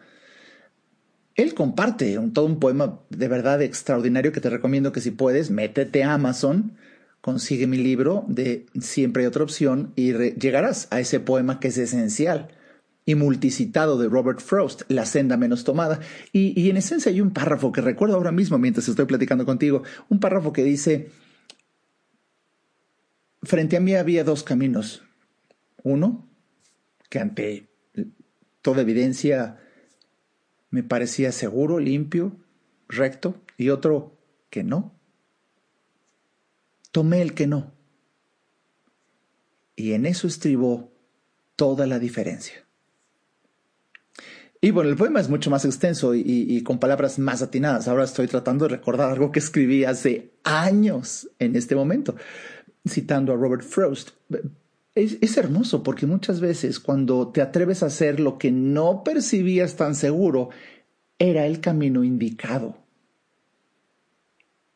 él 1.35 1.53
comparte 1.53 2.19
todo 2.33 2.45
un 2.45 2.59
poema 2.59 2.99
de 3.09 3.27
verdad 3.29 3.61
extraordinario 3.61 4.33
que 4.33 4.41
te 4.41 4.49
recomiendo 4.49 4.91
que 4.91 4.99
si 4.99 5.11
puedes, 5.11 5.51
métete 5.51 6.03
a 6.03 6.15
Amazon, 6.15 6.75
consigue 7.21 7.65
mi 7.65 7.77
libro 7.77 8.25
de 8.27 8.65
Siempre 8.81 9.23
hay 9.23 9.27
otra 9.27 9.43
opción 9.43 9.93
y 9.95 10.11
llegarás 10.11 10.89
a 10.91 10.99
ese 10.99 11.21
poema 11.21 11.61
que 11.61 11.69
es 11.69 11.77
esencial 11.77 12.49
y 13.09 13.15
multicitado 13.15 13.97
de 13.97 14.07
Robert 14.07 14.39
Frost, 14.39 14.83
La 14.87 15.03
senda 15.03 15.35
menos 15.35 15.63
tomada. 15.63 15.99
Y, 16.31 16.53
y 16.61 16.69
en 16.69 16.77
esencia 16.77 17.11
hay 17.11 17.21
un 17.21 17.31
párrafo 17.31 17.71
que 17.71 17.81
recuerdo 17.81 18.15
ahora 18.15 18.31
mismo 18.31 18.59
mientras 18.59 18.87
estoy 18.87 19.05
platicando 19.05 19.47
contigo, 19.47 19.81
un 20.09 20.19
párrafo 20.19 20.53
que 20.53 20.63
dice, 20.63 21.09
frente 23.41 23.77
a 23.77 23.79
mí 23.79 23.95
había 23.95 24.23
dos 24.23 24.43
caminos. 24.43 25.01
Uno, 25.81 26.29
que 27.09 27.17
ante 27.17 27.71
toda 28.61 28.83
evidencia 28.83 29.57
me 30.69 30.83
parecía 30.83 31.31
seguro, 31.31 31.79
limpio, 31.79 32.37
recto, 32.87 33.41
y 33.57 33.69
otro 33.69 34.19
que 34.51 34.63
no. 34.63 34.93
Tomé 36.91 37.23
el 37.23 37.33
que 37.33 37.47
no. 37.47 37.73
Y 39.75 39.93
en 39.93 40.05
eso 40.05 40.27
estribó 40.27 40.93
toda 41.55 41.87
la 41.87 41.97
diferencia. 41.97 42.68
Y 44.61 44.71
bueno, 44.71 44.89
el 44.89 44.97
poema 44.97 45.21
es 45.21 45.29
mucho 45.29 45.49
más 45.49 45.63
extenso 45.63 46.13
y, 46.13 46.61
con 46.63 46.79
palabras 46.79 47.17
más 47.17 47.41
atinadas. 47.41 47.87
Ahora 47.87 48.03
estoy 48.03 48.27
tratando 48.27 48.67
de 48.67 48.75
recordar 48.75 49.09
algo 49.09 49.31
que 49.31 49.39
escribí 49.39 49.85
hace 49.85 50.31
años 50.43 51.29
en 51.39 51.55
este 51.55 51.75
momento, 51.75 52.15
citando 52.85 53.31
a 53.31 53.37
Robert 53.37 53.63
Frost. 53.63 54.09
Es, 54.95 55.17
es, 55.21 55.37
hermoso 55.37 55.81
porque 55.81 56.05
muchas 56.05 56.41
veces 56.41 56.79
cuando 56.81 57.29
te 57.29 57.41
atreves 57.41 57.83
a 57.83 57.85
hacer 57.85 58.19
lo 58.19 58.37
que 58.37 58.51
no 58.51 59.03
percibías 59.05 59.77
tan 59.77 59.95
seguro, 59.95 60.49
era 61.19 61.45
el 61.45 61.61
camino 61.61 62.03
indicado. 62.03 62.77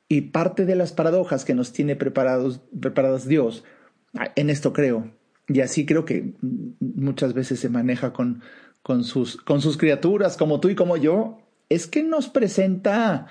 Y 0.08 0.22
parte 0.22 0.66
de 0.66 0.76
las 0.76 0.94
paradojas 0.94 1.44
que 1.44 1.56
nos 1.56 1.74
tiene 1.74 1.98
preparados, 1.98 2.62
preparadas 2.80 3.28
Dios, 3.28 3.66
en 4.36 4.50
esto 4.50 4.72
creo, 4.72 5.12
y 5.48 5.62
así 5.62 5.86
creo 5.86 6.06
que 6.06 6.34
muchas 6.80 7.34
veces 7.34 7.60
se 7.60 7.70
maneja 7.70 8.14
con, 8.14 8.44
con 8.84 9.06
sus, 9.06 9.38
con 9.38 9.62
sus 9.62 9.78
criaturas, 9.78 10.38
como 10.38 10.60
tú 10.60 10.70
y 10.70 10.76
como 10.76 10.98
yo, 10.98 11.40
es 11.70 11.88
que 11.88 12.04
nos 12.04 12.28
presenta 12.28 13.28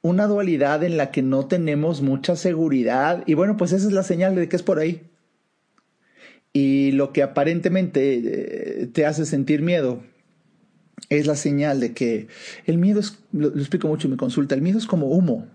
una 0.00 0.26
dualidad 0.26 0.82
en 0.82 0.96
la 0.96 1.10
que 1.12 1.22
no 1.22 1.46
tenemos 1.46 2.00
mucha 2.00 2.34
seguridad. 2.34 3.22
Y 3.26 3.34
bueno, 3.34 3.56
pues 3.56 3.72
esa 3.72 3.86
es 3.86 3.92
la 3.92 4.02
señal 4.02 4.34
de 4.34 4.48
que 4.48 4.56
es 4.56 4.62
por 4.62 4.78
ahí. 4.78 5.02
Y 6.52 6.92
lo 6.92 7.12
que 7.12 7.22
aparentemente 7.22 8.82
eh, 8.82 8.86
te 8.86 9.06
hace 9.06 9.26
sentir 9.26 9.62
miedo 9.62 10.02
es 11.08 11.26
la 11.26 11.36
señal 11.36 11.80
de 11.80 11.92
que 11.92 12.28
el 12.66 12.78
miedo 12.78 13.00
es, 13.00 13.18
lo, 13.32 13.48
explico 13.48 13.88
mucho 13.88 14.06
en 14.06 14.12
mi 14.12 14.16
consulta, 14.16 14.54
el 14.54 14.62
miedo 14.62 14.78
es 14.78 14.86
como 14.86 15.08
humo. 15.08 15.46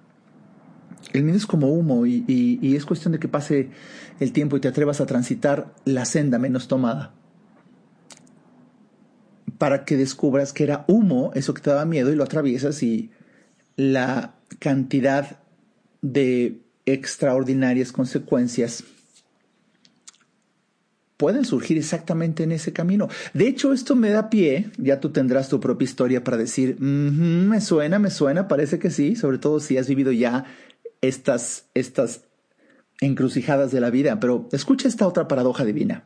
El 1.14 1.24
miedo 1.24 1.38
es 1.38 1.46
como 1.46 1.72
humo 1.72 2.06
y, 2.06 2.24
y 2.28 2.76
es 2.76 2.86
cuestión 2.86 3.14
de 3.14 3.20
que 3.20 3.28
pase 3.28 3.70
el 4.20 4.32
tiempo 4.32 4.58
y 4.58 4.60
te 4.60 4.68
atrevas 4.68 5.02
a 5.02 5.06
transitar 5.06 5.74
la 5.86 6.06
senda 6.06 6.38
menos 6.38 6.68
tomada 6.68 7.17
para 9.58 9.86
que 9.86 9.98
descubras 9.98 10.54
que 10.54 10.64
era 10.64 10.86
humo, 10.88 11.32
eso 11.34 11.54
que 11.54 11.62
te 11.62 11.70
daba 11.70 11.86
miedo, 11.86 12.12
y 12.12 12.16
lo 12.16 12.24
atraviesas 12.24 12.84
y 12.84 13.12
la 13.76 14.36
cantidad 14.60 15.40
de 16.02 16.62
extraordinarias 16.86 17.92
consecuencias 17.92 18.84
pueden 21.18 21.46
surgir 21.46 21.78
exactamente 21.78 22.44
en 22.44 22.52
ese 22.52 22.74
camino. 22.74 23.08
De 23.34 23.48
hecho, 23.48 23.74
esto 23.74 23.96
me 23.96 24.12
da 24.12 24.30
pie, 24.30 24.70
ya 24.78 25.00
tú 25.00 25.10
tendrás 25.10 25.50
tu 25.50 25.60
propia 25.60 25.86
historia 25.86 26.24
para 26.24 26.38
decir, 26.38 26.80
me 26.80 27.60
suena, 27.60 27.98
me 27.98 28.12
suena, 28.12 28.48
parece 28.48 28.78
que 28.78 28.92
sí, 28.92 29.16
sobre 29.16 29.40
todo 29.40 29.60
si 29.60 29.78
has 29.78 29.88
vivido 29.88 30.12
ya 30.12 30.46
estas, 31.02 31.66
estas 31.74 32.26
encrucijadas 33.02 33.72
de 33.72 33.82
la 33.82 33.90
vida, 33.90 34.20
pero 34.20 34.48
escucha 34.52 34.88
esta 34.88 35.08
otra 35.08 35.28
paradoja 35.28 35.66
divina, 35.66 36.06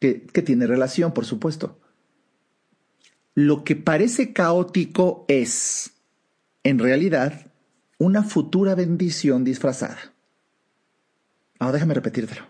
que, 0.00 0.26
que 0.26 0.42
tiene 0.42 0.66
relación, 0.66 1.14
por 1.14 1.24
supuesto 1.24 1.78
lo 3.34 3.64
que 3.64 3.76
parece 3.76 4.32
caótico 4.32 5.24
es, 5.28 5.92
en 6.64 6.78
realidad, 6.78 7.52
una 7.98 8.22
futura 8.22 8.74
bendición 8.74 9.44
disfrazada. 9.44 10.12
Ahora 11.58 11.74
déjame 11.74 11.94
repetírtelo. 11.94 12.42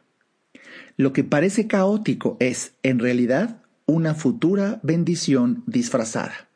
Lo 0.96 1.12
que 1.12 1.24
parece 1.24 1.66
caótico 1.66 2.36
es, 2.40 2.74
en 2.82 2.98
realidad, 2.98 3.62
una 3.86 4.14
futura 4.14 4.80
bendición 4.82 5.62
disfrazada. 5.66 6.48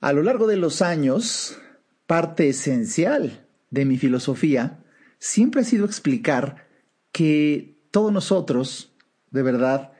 A 0.00 0.12
lo 0.12 0.22
largo 0.22 0.46
de 0.46 0.56
los 0.56 0.82
años, 0.82 1.58
parte 2.06 2.48
esencial 2.48 3.46
de 3.70 3.84
mi 3.84 3.98
filosofía 3.98 4.84
siempre 5.18 5.60
ha 5.60 5.64
sido 5.64 5.84
explicar 5.84 6.68
que 7.12 7.78
todos 7.90 8.12
nosotros, 8.12 8.94
de 9.30 9.42
verdad, 9.42 9.92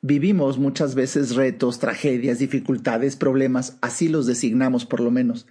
Vivimos 0.00 0.58
muchas 0.58 0.94
veces 0.94 1.34
retos, 1.34 1.80
tragedias, 1.80 2.38
dificultades, 2.38 3.16
problemas, 3.16 3.78
así 3.80 4.08
los 4.08 4.26
designamos 4.26 4.86
por 4.86 5.00
lo 5.00 5.10
menos. 5.10 5.46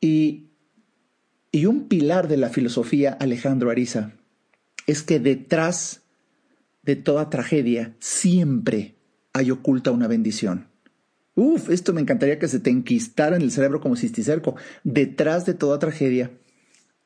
Y, 0.00 0.50
y 1.52 1.66
un 1.66 1.88
pilar 1.88 2.28
de 2.28 2.36
la 2.36 2.50
filosofía 2.50 3.16
Alejandro 3.18 3.70
Ariza 3.70 4.12
es 4.86 5.02
que 5.02 5.18
detrás 5.18 6.02
de 6.82 6.96
toda 6.96 7.30
tragedia 7.30 7.96
siempre 7.98 8.94
hay 9.32 9.50
oculta 9.50 9.90
una 9.90 10.06
bendición. 10.06 10.68
Uf, 11.34 11.68
esto 11.70 11.92
me 11.92 12.00
encantaría 12.00 12.38
que 12.38 12.48
se 12.48 12.60
te 12.60 12.70
enquistara 12.70 13.36
en 13.36 13.42
el 13.42 13.50
cerebro 13.50 13.80
como 13.80 13.96
cisticerco. 13.96 14.56
Detrás 14.84 15.44
de 15.44 15.54
toda 15.54 15.78
tragedia 15.78 16.30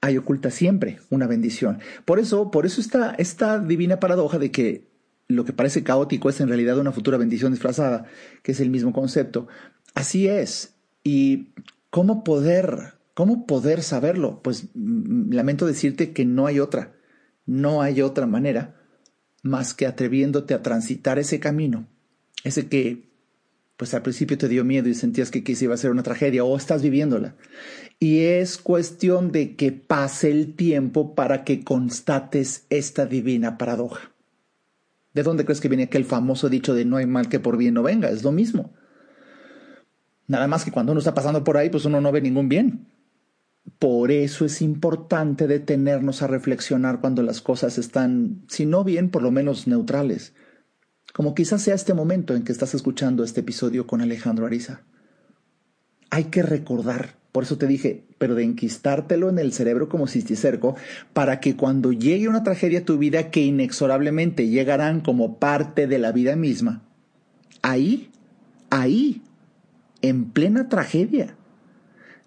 hay 0.01 0.17
oculta 0.17 0.51
siempre 0.51 1.01
una 1.11 1.27
bendición. 1.27 1.81
Por 2.05 2.19
eso, 2.19 2.51
por 2.51 2.67
eso 2.67 2.81
está 2.81 3.15
esta 3.19 3.59
divina 3.59 4.01
paradoja 4.01 4.39
de 4.39 4.51
que 4.51 4.90
lo 5.31 5.45
que 5.45 5.53
parece 5.53 5.83
caótico 5.83 6.29
es 6.29 6.41
en 6.41 6.49
realidad 6.49 6.79
una 6.79 6.93
futura 6.93 7.19
bendición 7.19 7.53
disfrazada, 7.53 8.07
que 8.43 8.53
es 8.53 8.61
el 8.61 8.71
mismo 8.71 8.93
concepto. 8.93 9.49
Así 9.95 10.29
es. 10.29 10.75
¿Y 11.03 11.49
cómo 11.91 12.25
poder, 12.25 12.95
cómo 13.15 13.47
poder 13.47 13.83
saberlo? 13.83 14.43
Pues 14.43 14.69
mm, 14.75 15.33
lamento 15.33 15.67
decirte 15.67 16.13
que 16.13 16.25
no 16.25 16.47
hay 16.47 16.61
otra, 16.61 16.95
no 17.47 17.83
hay 17.83 18.03
otra 18.03 18.27
manera 18.27 18.77
más 19.43 19.75
que 19.75 19.87
atreviéndote 19.87 20.55
a 20.55 20.63
transitar 20.63 21.19
ese 21.19 21.41
camino, 21.41 21.89
ese 22.45 22.69
que 22.69 23.11
pues 23.81 23.95
al 23.95 24.03
principio 24.03 24.37
te 24.37 24.47
dio 24.47 24.63
miedo 24.63 24.91
y 24.91 24.95
sentías 24.95 25.31
que 25.31 25.43
quizá 25.43 25.65
iba 25.65 25.75
a 25.75 25.79
ser 25.79 25.91
una 25.91 26.03
tragedia 26.03 26.45
o 26.45 26.55
estás 26.55 26.83
viviéndola. 26.83 27.37
Y 27.99 28.19
es 28.25 28.59
cuestión 28.59 29.33
de 29.33 29.57
que 29.57 29.73
pase 29.73 30.31
el 30.31 30.55
tiempo 30.55 31.15
para 31.15 31.45
que 31.45 31.65
constates 31.65 32.67
esta 32.69 33.07
divina 33.07 33.57
paradoja. 33.57 34.13
¿De 35.13 35.23
dónde 35.23 35.45
crees 35.45 35.61
que 35.61 35.69
viene 35.69 35.85
aquel 35.85 36.05
famoso 36.05 36.49
dicho 36.49 36.75
de 36.75 36.85
no 36.85 36.97
hay 36.97 37.07
mal 37.07 37.29
que 37.29 37.41
por 37.41 37.57
bien 37.57 37.75
no 37.75 37.83
venga? 37.83 38.11
Es 38.11 38.23
lo 38.23 38.33
mismo. 38.33 38.73
Nada 40.27 40.47
más 40.47 40.65
que 40.65 40.71
cuando 40.71 40.93
uno 40.93 41.01
está 41.01 41.15
pasando 41.15 41.43
por 41.43 41.57
ahí, 41.57 41.71
pues 41.71 41.85
uno 41.85 42.01
no 42.01 42.13
ve 42.13 42.21
ningún 42.21 42.49
bien. 42.49 42.87
Por 43.79 44.13
eso 44.13 44.45
es 44.45 44.63
importante 44.63 45.49
detenernos 45.49 46.23
a 46.23 46.27
reflexionar 46.27 47.01
cuando 47.01 47.23
las 47.23 47.41
cosas 47.41 47.79
están, 47.79 48.43
si 48.49 48.67
no 48.67 48.85
bien, 48.85 49.11
por 49.11 49.23
lo 49.23 49.31
menos 49.31 49.67
neutrales. 49.67 50.35
Como 51.13 51.35
quizás 51.35 51.63
sea 51.63 51.75
este 51.75 51.95
momento 51.95 52.35
en 52.35 52.45
que 52.45 52.53
estás 52.53 52.75
escuchando 52.75 53.25
este 53.25 53.41
episodio 53.41 53.87
con 53.87 54.01
Alejandro 54.01 54.47
Ariza. 54.47 54.83
Hay 56.11 56.25
que 56.25 56.43
recordar 56.43 57.20
por 57.33 57.45
eso 57.45 57.59
te 57.59 57.67
dije, 57.67 58.05
pero 58.19 58.35
de 58.35 58.43
enquistártelo 58.43 59.29
en 59.29 59.39
el 59.39 59.53
cerebro 59.53 59.89
como 59.89 60.09
cisticerco, 60.09 60.75
para 61.13 61.39
que 61.41 61.57
cuando 61.57 61.93
llegue 61.93 62.29
una 62.29 62.43
tragedia 62.43 62.81
a 62.81 62.85
tu 62.85 62.99
vida 62.99 63.31
que 63.31 63.43
inexorablemente 63.43 64.49
llegarán 64.49 65.01
como 65.01 65.39
parte 65.39 65.87
de 65.87 65.99
la 65.99 66.11
vida 66.11 66.35
misma, 66.35 66.83
ahí, 67.63 68.11
ahí, 68.71 69.23
en 70.03 70.31
plena 70.31 70.69
tragedia, 70.69 71.37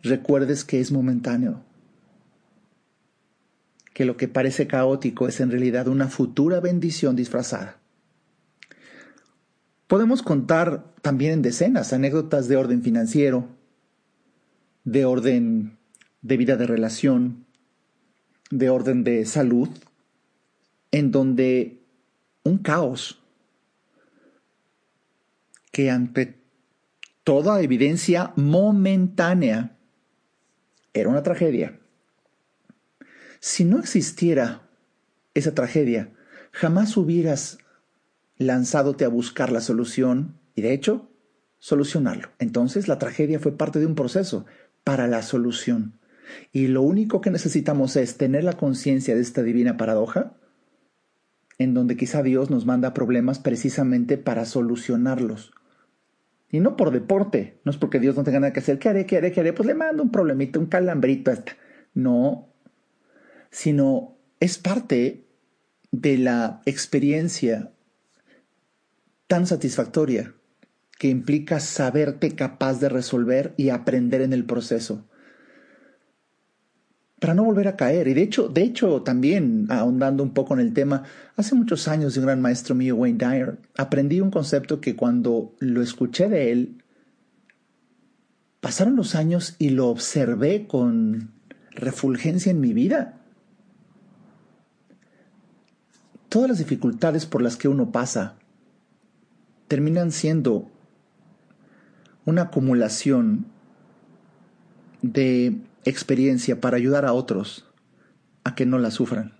recuerdes 0.03 0.63
que 0.63 0.79
es 0.79 0.91
momentáneo, 0.91 1.63
que 3.93 4.05
lo 4.05 4.15
que 4.15 4.27
parece 4.27 4.67
caótico 4.67 5.27
es 5.27 5.39
en 5.41 5.51
realidad 5.51 5.87
una 5.87 6.07
futura 6.07 6.61
bendición 6.61 7.15
disfrazada. 7.15 7.79
Podemos 9.87 10.23
contar 10.23 10.93
también 11.01 11.33
en 11.33 11.41
decenas 11.41 11.91
anécdotas 11.91 12.47
de 12.47 12.55
orden 12.55 12.81
financiero, 12.81 13.49
de 14.83 15.05
orden 15.05 15.77
de 16.21 16.37
vida 16.37 16.55
de 16.55 16.67
relación, 16.67 17.45
de 18.49 18.69
orden 18.69 19.03
de 19.03 19.25
salud, 19.25 19.69
en 20.91 21.11
donde 21.11 21.81
un 22.43 22.57
caos 22.59 23.21
que 25.71 25.89
ante 25.89 26.37
toda 27.23 27.61
evidencia 27.61 28.31
momentánea 28.35 29.75
era 30.93 31.09
una 31.09 31.23
tragedia. 31.23 31.79
Si 33.39 33.65
no 33.65 33.79
existiera 33.79 34.69
esa 35.33 35.55
tragedia, 35.55 36.13
jamás 36.51 36.95
hubieras 36.95 37.57
lanzándote 38.37 39.03
a 39.05 39.09
buscar 39.09 39.51
la 39.51 39.61
solución 39.61 40.39
y 40.55 40.61
de 40.61 40.73
hecho 40.73 41.09
solucionarlo. 41.57 42.29
Entonces 42.39 42.87
la 42.87 42.99
tragedia 42.99 43.39
fue 43.39 43.57
parte 43.57 43.79
de 43.79 43.85
un 43.85 43.95
proceso, 43.95 44.45
para 44.83 45.07
la 45.07 45.21
solución. 45.21 45.99
Y 46.51 46.67
lo 46.67 46.81
único 46.81 47.21
que 47.21 47.31
necesitamos 47.31 47.95
es 47.95 48.17
tener 48.17 48.43
la 48.43 48.53
conciencia 48.53 49.15
de 49.15 49.21
esta 49.21 49.43
divina 49.43 49.77
paradoja, 49.77 50.33
en 51.57 51.73
donde 51.73 51.95
quizá 51.95 52.23
Dios 52.23 52.49
nos 52.49 52.65
manda 52.65 52.93
problemas 52.93 53.39
precisamente 53.39 54.17
para 54.17 54.45
solucionarlos. 54.45 55.53
Y 56.49 56.59
no 56.59 56.77
por 56.77 56.91
deporte, 56.91 57.59
no 57.63 57.71
es 57.71 57.77
porque 57.77 57.99
Dios 57.99 58.15
no 58.15 58.23
tenga 58.23 58.39
nada 58.39 58.53
que 58.53 58.59
hacer. 58.59 58.79
¿Qué 58.79 58.89
haré? 58.89 59.05
¿Qué 59.05 59.17
haré? 59.17 59.31
¿Qué 59.31 59.39
haré? 59.39 59.53
Pues 59.53 59.65
le 59.65 59.73
mando 59.73 60.03
un 60.03 60.11
problemita, 60.11 60.59
un 60.59 60.67
calambrito. 60.67 61.31
No. 61.95 62.49
sino 63.49 64.17
es 64.39 64.57
parte 64.57 65.25
de 65.91 66.17
la 66.17 66.61
experiencia 66.65 67.71
tan 69.27 69.47
satisfactoria 69.47 70.33
que 71.03 71.09
implica 71.09 71.59
saberte 71.59 72.33
capaz 72.33 72.79
de 72.79 72.87
resolver 72.87 73.53
y 73.57 73.71
aprender 73.71 74.21
en 74.21 74.31
el 74.31 74.45
proceso 74.45 75.03
para 77.19 77.33
no 77.33 77.43
volver 77.43 77.67
a 77.67 77.75
caer. 77.75 78.07
Y 78.07 78.13
de 78.13 78.21
hecho, 78.21 78.47
de 78.47 78.63
hecho, 78.63 79.01
también 79.01 79.67
ahondando 79.69 80.23
un 80.23 80.33
poco 80.33 80.53
en 80.53 80.61
el 80.61 80.71
tema, 80.71 81.03
hace 81.35 81.55
muchos 81.55 81.89
años 81.89 82.13
de 82.13 82.21
un 82.21 82.27
gran 82.27 82.41
maestro 82.41 82.73
mío, 82.73 82.95
Wayne 82.95 83.17
Dyer, 83.17 83.57
aprendí 83.77 84.21
un 84.21 84.31
concepto 84.31 84.79
que 84.79 84.95
cuando 84.95 85.53
lo 85.59 85.81
escuché 85.81 86.29
de 86.29 86.53
él, 86.53 86.81
pasaron 88.61 88.95
los 88.95 89.13
años 89.13 89.57
y 89.59 89.71
lo 89.71 89.89
observé 89.89 90.67
con 90.67 91.33
refulgencia 91.71 92.49
en 92.49 92.61
mi 92.61 92.71
vida. 92.71 93.19
Todas 96.29 96.47
las 96.47 96.59
dificultades 96.59 97.25
por 97.25 97.41
las 97.41 97.57
que 97.57 97.67
uno 97.67 97.91
pasa 97.91 98.37
terminan 99.67 100.13
siendo 100.13 100.72
una 102.25 102.43
acumulación 102.43 103.45
de 105.01 105.57
experiencia 105.85 106.61
para 106.61 106.77
ayudar 106.77 107.05
a 107.05 107.13
otros 107.13 107.65
a 108.43 108.55
que 108.55 108.65
no 108.65 108.79
la 108.79 108.91
sufran. 108.91 109.33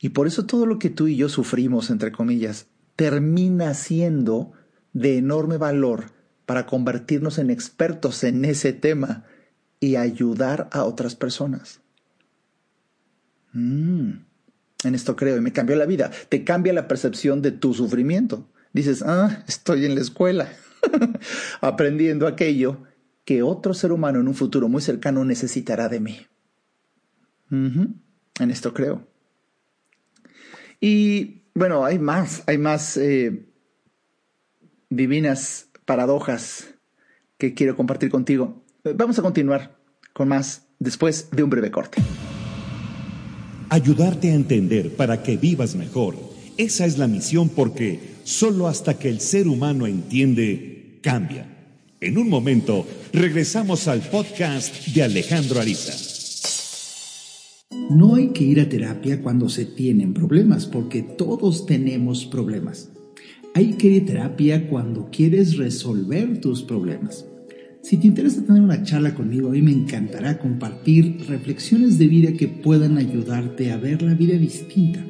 Y 0.00 0.10
por 0.10 0.26
eso 0.26 0.46
todo 0.46 0.66
lo 0.66 0.78
que 0.78 0.90
tú 0.90 1.08
y 1.08 1.16
yo 1.16 1.28
sufrimos, 1.28 1.90
entre 1.90 2.12
comillas, 2.12 2.66
termina 2.96 3.72
siendo 3.74 4.52
de 4.92 5.16
enorme 5.16 5.56
valor 5.56 6.10
para 6.44 6.66
convertirnos 6.66 7.38
en 7.38 7.50
expertos 7.50 8.24
en 8.24 8.44
ese 8.44 8.72
tema 8.72 9.24
y 9.80 9.96
ayudar 9.96 10.68
a 10.72 10.84
otras 10.84 11.14
personas. 11.14 11.80
Mm, 13.52 14.10
en 14.84 14.94
esto 14.94 15.16
creo 15.16 15.36
y 15.36 15.40
me 15.40 15.52
cambió 15.52 15.76
la 15.76 15.86
vida. 15.86 16.10
Te 16.28 16.44
cambia 16.44 16.72
la 16.72 16.88
percepción 16.88 17.42
de 17.42 17.52
tu 17.52 17.74
sufrimiento. 17.74 18.48
Dices, 18.72 19.02
ah, 19.02 19.44
estoy 19.46 19.84
en 19.84 19.94
la 19.94 20.00
escuela, 20.00 20.48
aprendiendo 21.60 22.26
aquello 22.26 22.78
que 23.24 23.42
otro 23.42 23.74
ser 23.74 23.92
humano 23.92 24.20
en 24.20 24.28
un 24.28 24.34
futuro 24.34 24.68
muy 24.68 24.82
cercano 24.82 25.24
necesitará 25.24 25.88
de 25.88 26.00
mí. 26.00 26.26
En 27.50 28.50
esto 28.50 28.72
creo. 28.72 29.06
Y 30.80 31.42
bueno, 31.54 31.84
hay 31.84 31.98
más, 31.98 32.42
hay 32.46 32.58
más 32.58 32.96
eh, 32.96 33.46
divinas 34.88 35.68
paradojas 35.84 36.74
que 37.38 37.54
quiero 37.54 37.76
compartir 37.76 38.10
contigo. 38.10 38.64
Vamos 38.82 39.18
a 39.18 39.22
continuar 39.22 39.76
con 40.12 40.28
más 40.28 40.66
después 40.78 41.28
de 41.30 41.42
un 41.42 41.50
breve 41.50 41.70
corte. 41.70 42.02
Ayudarte 43.68 44.30
a 44.30 44.34
entender 44.34 44.96
para 44.96 45.22
que 45.22 45.36
vivas 45.36 45.76
mejor. 45.76 46.16
Esa 46.56 46.84
es 46.84 46.98
la 46.98 47.06
misión 47.06 47.48
porque 47.48 48.00
solo 48.24 48.68
hasta 48.68 48.98
que 48.98 49.08
el 49.08 49.20
ser 49.20 49.48
humano 49.48 49.86
entiende, 49.86 50.71
cambia. 51.02 51.46
En 52.00 52.16
un 52.16 52.28
momento 52.28 52.86
regresamos 53.12 53.88
al 53.88 54.00
podcast 54.00 54.86
de 54.88 55.02
Alejandro 55.02 55.60
Ariza. 55.60 55.92
No 57.90 58.14
hay 58.14 58.28
que 58.28 58.44
ir 58.44 58.60
a 58.60 58.68
terapia 58.68 59.20
cuando 59.20 59.48
se 59.48 59.64
tienen 59.66 60.14
problemas, 60.14 60.66
porque 60.66 61.02
todos 61.02 61.66
tenemos 61.66 62.24
problemas. 62.24 62.90
Hay 63.54 63.72
que 63.74 63.88
ir 63.88 64.02
a 64.02 64.06
terapia 64.06 64.68
cuando 64.68 65.10
quieres 65.10 65.58
resolver 65.58 66.40
tus 66.40 66.62
problemas. 66.62 67.26
Si 67.82 67.98
te 67.98 68.06
interesa 68.06 68.46
tener 68.46 68.62
una 68.62 68.84
charla 68.84 69.14
conmigo, 69.14 69.48
a 69.48 69.52
mí 69.52 69.60
me 69.60 69.72
encantará 69.72 70.38
compartir 70.38 71.26
reflexiones 71.28 71.98
de 71.98 72.06
vida 72.06 72.32
que 72.32 72.48
puedan 72.48 72.96
ayudarte 72.96 73.70
a 73.72 73.76
ver 73.76 74.00
la 74.02 74.14
vida 74.14 74.38
distinta. 74.38 75.04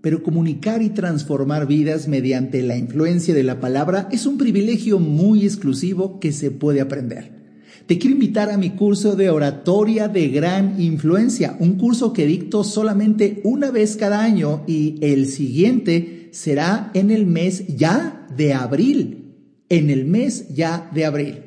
pero 0.02 0.22
comunicar 0.22 0.82
y 0.82 0.90
transformar 0.90 1.66
vidas 1.66 2.08
mediante 2.08 2.62
la 2.62 2.76
influencia 2.76 3.32
de 3.32 3.42
la 3.42 3.58
palabra 3.58 4.08
es 4.12 4.26
un 4.26 4.36
privilegio 4.36 4.98
muy 4.98 5.44
exclusivo 5.44 6.20
que 6.20 6.32
se 6.32 6.50
puede 6.50 6.82
aprender. 6.82 7.41
Te 7.86 7.98
quiero 7.98 8.14
invitar 8.14 8.50
a 8.50 8.58
mi 8.58 8.70
curso 8.70 9.14
de 9.16 9.30
oratoria 9.30 10.08
de 10.08 10.28
gran 10.28 10.80
influencia, 10.80 11.56
un 11.58 11.74
curso 11.74 12.12
que 12.12 12.26
dicto 12.26 12.62
solamente 12.64 13.40
una 13.44 13.70
vez 13.70 13.96
cada 13.96 14.22
año 14.22 14.62
y 14.66 14.96
el 15.00 15.26
siguiente 15.26 16.28
será 16.32 16.90
en 16.94 17.10
el 17.10 17.26
mes 17.26 17.76
ya 17.76 18.26
de 18.36 18.54
abril, 18.54 19.34
en 19.68 19.90
el 19.90 20.06
mes 20.06 20.54
ya 20.54 20.90
de 20.94 21.04
abril. 21.04 21.40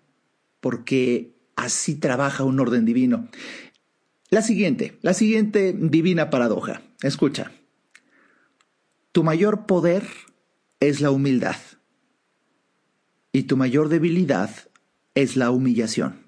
porque 0.61 1.35
así 1.55 1.95
trabaja 1.95 2.43
un 2.43 2.59
orden 2.59 2.85
divino. 2.85 3.27
La 4.29 4.41
siguiente, 4.41 4.97
la 5.01 5.13
siguiente 5.13 5.73
divina 5.73 6.29
paradoja. 6.29 6.81
Escucha. 7.01 7.51
Tu 9.11 9.23
mayor 9.23 9.65
poder 9.65 10.05
es 10.79 11.01
la 11.01 11.11
humildad 11.11 11.57
y 13.31 13.43
tu 13.43 13.57
mayor 13.57 13.89
debilidad 13.89 14.51
es 15.15 15.35
la 15.35 15.49
humillación. 15.49 16.25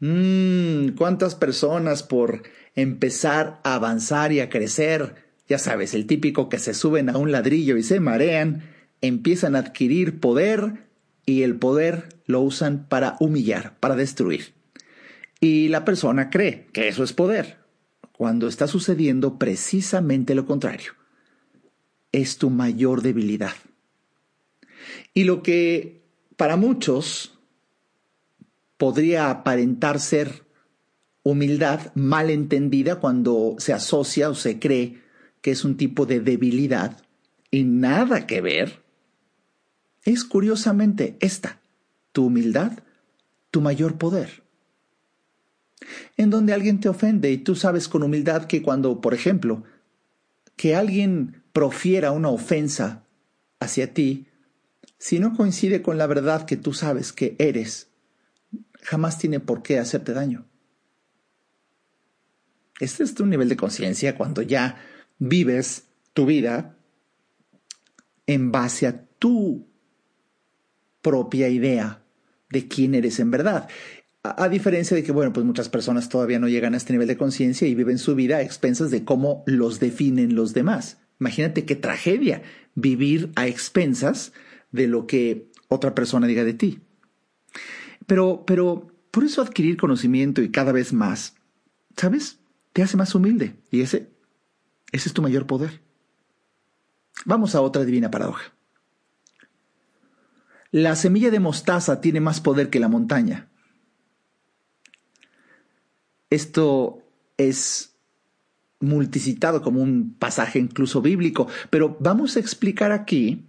Mmm, 0.00 0.96
cuántas 0.96 1.34
personas 1.34 2.02
por 2.02 2.42
empezar 2.74 3.60
a 3.64 3.74
avanzar 3.74 4.32
y 4.32 4.40
a 4.40 4.48
crecer 4.48 5.31
ya 5.52 5.58
sabes, 5.58 5.92
el 5.92 6.06
típico 6.06 6.48
que 6.48 6.58
se 6.58 6.72
suben 6.72 7.10
a 7.10 7.18
un 7.18 7.30
ladrillo 7.30 7.76
y 7.76 7.82
se 7.82 8.00
marean, 8.00 8.62
empiezan 9.02 9.54
a 9.54 9.58
adquirir 9.58 10.18
poder 10.18 10.86
y 11.26 11.42
el 11.42 11.56
poder 11.56 12.08
lo 12.24 12.40
usan 12.40 12.86
para 12.88 13.18
humillar, 13.20 13.78
para 13.78 13.94
destruir. 13.94 14.54
Y 15.40 15.68
la 15.68 15.84
persona 15.84 16.30
cree 16.30 16.68
que 16.72 16.88
eso 16.88 17.04
es 17.04 17.12
poder, 17.12 17.58
cuando 18.12 18.48
está 18.48 18.66
sucediendo 18.66 19.38
precisamente 19.38 20.34
lo 20.34 20.46
contrario. 20.46 20.92
Es 22.12 22.38
tu 22.38 22.48
mayor 22.48 23.02
debilidad. 23.02 23.52
Y 25.12 25.24
lo 25.24 25.42
que 25.42 26.00
para 26.38 26.56
muchos 26.56 27.38
podría 28.78 29.28
aparentar 29.28 30.00
ser 30.00 30.46
humildad 31.22 31.92
mal 31.94 32.30
entendida 32.30 33.00
cuando 33.00 33.56
se 33.58 33.74
asocia 33.74 34.30
o 34.30 34.34
se 34.34 34.58
cree 34.58 35.02
que 35.42 35.50
es 35.50 35.64
un 35.64 35.76
tipo 35.76 36.06
de 36.06 36.20
debilidad 36.20 37.02
y 37.50 37.64
nada 37.64 38.26
que 38.26 38.40
ver, 38.40 38.82
es 40.04 40.24
curiosamente 40.24 41.16
esta, 41.20 41.60
tu 42.12 42.26
humildad, 42.26 42.78
tu 43.50 43.60
mayor 43.60 43.98
poder. 43.98 44.42
En 46.16 46.30
donde 46.30 46.52
alguien 46.52 46.80
te 46.80 46.88
ofende 46.88 47.30
y 47.30 47.38
tú 47.38 47.54
sabes 47.56 47.88
con 47.88 48.02
humildad 48.02 48.46
que 48.46 48.62
cuando, 48.62 49.00
por 49.00 49.14
ejemplo, 49.14 49.64
que 50.56 50.74
alguien 50.76 51.42
profiera 51.52 52.12
una 52.12 52.28
ofensa 52.28 53.04
hacia 53.60 53.92
ti, 53.92 54.26
si 54.98 55.18
no 55.18 55.36
coincide 55.36 55.82
con 55.82 55.98
la 55.98 56.06
verdad 56.06 56.46
que 56.46 56.56
tú 56.56 56.72
sabes 56.72 57.12
que 57.12 57.34
eres, 57.38 57.88
jamás 58.80 59.18
tiene 59.18 59.40
por 59.40 59.62
qué 59.62 59.78
hacerte 59.78 60.12
daño. 60.12 60.46
Este 62.78 63.02
es 63.02 63.14
tu 63.14 63.26
nivel 63.26 63.48
de 63.48 63.56
conciencia 63.56 64.16
cuando 64.16 64.42
ya 64.42 64.80
vives 65.28 65.84
tu 66.12 66.26
vida 66.26 66.76
en 68.26 68.50
base 68.50 68.86
a 68.88 69.04
tu 69.18 69.68
propia 71.00 71.48
idea 71.48 72.02
de 72.50 72.66
quién 72.66 72.94
eres 72.94 73.20
en 73.20 73.30
verdad. 73.30 73.68
A, 74.24 74.48
diferencia 74.48 74.96
de 74.96 75.02
que, 75.02 75.12
bueno, 75.12 75.32
pues 75.32 75.46
muchas 75.46 75.68
personas 75.68 76.08
todavía 76.08 76.38
no 76.38 76.48
llegan 76.48 76.74
a 76.74 76.76
este 76.76 76.92
nivel 76.92 77.08
de 77.08 77.16
conciencia 77.16 77.66
y 77.66 77.74
viven 77.74 77.98
su 77.98 78.14
vida 78.14 78.36
a 78.36 78.42
expensas 78.42 78.90
de 78.90 79.04
cómo 79.04 79.42
los 79.46 79.80
definen 79.80 80.34
los 80.34 80.54
demás. 80.54 80.98
Imagínate 81.20 81.64
qué 81.64 81.76
tragedia 81.76 82.42
vivir 82.74 83.30
a 83.36 83.46
expensas 83.46 84.32
de 84.70 84.86
lo 84.86 85.06
que 85.06 85.48
otra 85.68 85.94
persona 85.94 86.26
diga 86.26 86.44
de 86.44 86.54
ti. 86.54 86.80
Pero, 88.06 88.44
pero, 88.46 88.88
por 89.10 89.24
eso 89.24 89.42
adquirir 89.42 89.76
conocimiento 89.76 90.42
y 90.42 90.50
cada 90.50 90.72
vez 90.72 90.92
más, 90.92 91.34
¿sabes? 91.96 92.38
te 92.72 92.82
hace 92.82 92.96
más 92.96 93.14
humilde 93.14 93.54
y 93.70 93.82
ese, 93.82 94.08
ese 94.92 95.08
es 95.08 95.14
tu 95.14 95.22
mayor 95.22 95.46
poder. 95.46 95.80
Vamos 97.24 97.54
a 97.54 97.60
otra 97.60 97.84
divina 97.84 98.10
paradoja. 98.10 98.52
La 100.70 100.96
semilla 100.96 101.30
de 101.30 101.40
mostaza 101.40 102.00
tiene 102.00 102.20
más 102.20 102.40
poder 102.40 102.70
que 102.70 102.80
la 102.80 102.88
montaña. 102.88 103.50
Esto 106.30 107.02
es 107.36 107.94
multicitado 108.80 109.62
como 109.62 109.82
un 109.82 110.14
pasaje 110.18 110.58
incluso 110.58 111.02
bíblico, 111.02 111.46
pero 111.70 111.96
vamos 112.00 112.36
a 112.36 112.40
explicar 112.40 112.90
aquí 112.90 113.46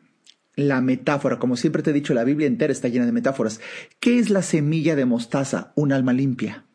la 0.55 0.81
metáfora. 0.81 1.39
Como 1.39 1.55
siempre 1.55 1.81
te 1.81 1.91
he 1.91 1.93
dicho, 1.93 2.13
la 2.13 2.25
Biblia 2.25 2.47
entera 2.47 2.73
está 2.73 2.87
llena 2.89 3.05
de 3.05 3.11
metáforas. 3.11 3.61
¿Qué 3.99 4.19
es 4.19 4.29
la 4.29 4.41
semilla 4.41 4.95
de 4.95 5.05
mostaza? 5.05 5.71
Un 5.75 5.93
alma 5.93 6.13
limpia. 6.13 6.65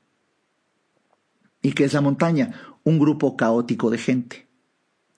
¿Y 1.62 1.72
qué 1.72 1.85
es 1.85 1.92
la 1.92 2.00
montaña? 2.00 2.78
Un 2.85 2.98
grupo 2.98 3.37
caótico 3.37 3.90
de 3.90 3.98
gente. 3.98 4.47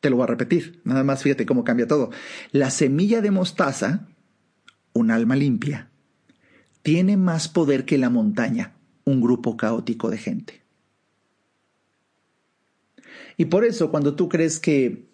Te 0.01 0.11
lo 0.11 0.17
voy 0.17 0.25
a 0.25 0.29
repetir, 0.29 0.81
nada 0.85 1.05
más 1.05 1.23
fíjate 1.23 1.47
cómo 1.47 1.65
cambia 1.65 1.87
todo. 1.87 2.11
La 2.53 2.71
semilla 2.71 3.21
de 3.21 3.31
mostaza, 3.31 4.09
un 4.93 5.11
alma 5.11 5.37
limpia, 5.37 5.91
tiene 6.83 7.17
más 7.17 7.49
poder 7.49 7.85
que 7.85 7.99
la 7.99 8.11
montaña, 8.11 8.75
un 9.05 9.21
grupo 9.21 9.57
caótico 9.57 10.09
de 10.11 10.19
gente. 10.19 10.63
Y 13.37 13.47
por 13.47 13.65
eso 13.65 13.91
cuando 13.91 14.15
tú 14.15 14.29
crees 14.29 14.59
que 14.59 15.09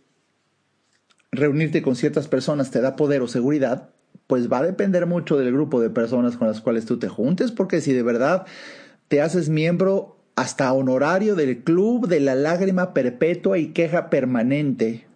reunirte 1.33 1.83
con 1.83 1.97
ciertas 1.97 2.29
personas 2.29 2.71
te 2.71 2.81
da 2.81 2.97
poder 2.97 3.23
o 3.23 3.29
seguridad, 3.29 3.91
pues 4.27 4.51
va 4.51 4.59
a 4.59 4.65
depender 4.65 5.07
mucho 5.07 5.37
del 5.37 5.53
grupo 5.53 5.81
de 5.81 5.91
personas 5.91 6.37
con 6.37 6.49
las 6.49 6.61
cuales 6.61 6.87
tú 6.87 6.99
te 6.99 7.09
juntes, 7.09 7.53
porque 7.53 7.81
si 7.81 7.93
de 7.93 8.03
verdad 8.03 8.47
te 9.09 9.21
haces 9.21 9.49
miembro 9.49 10.16
hasta 10.37 10.73
honorario 10.73 11.35
del 11.35 11.65
club 11.65 12.09
de 12.09 12.21
la 12.21 12.35
lágrima 12.35 12.93
perpetua 12.93 13.59
y 13.59 13.69
queja 13.69 14.11
permanente. 14.11 15.07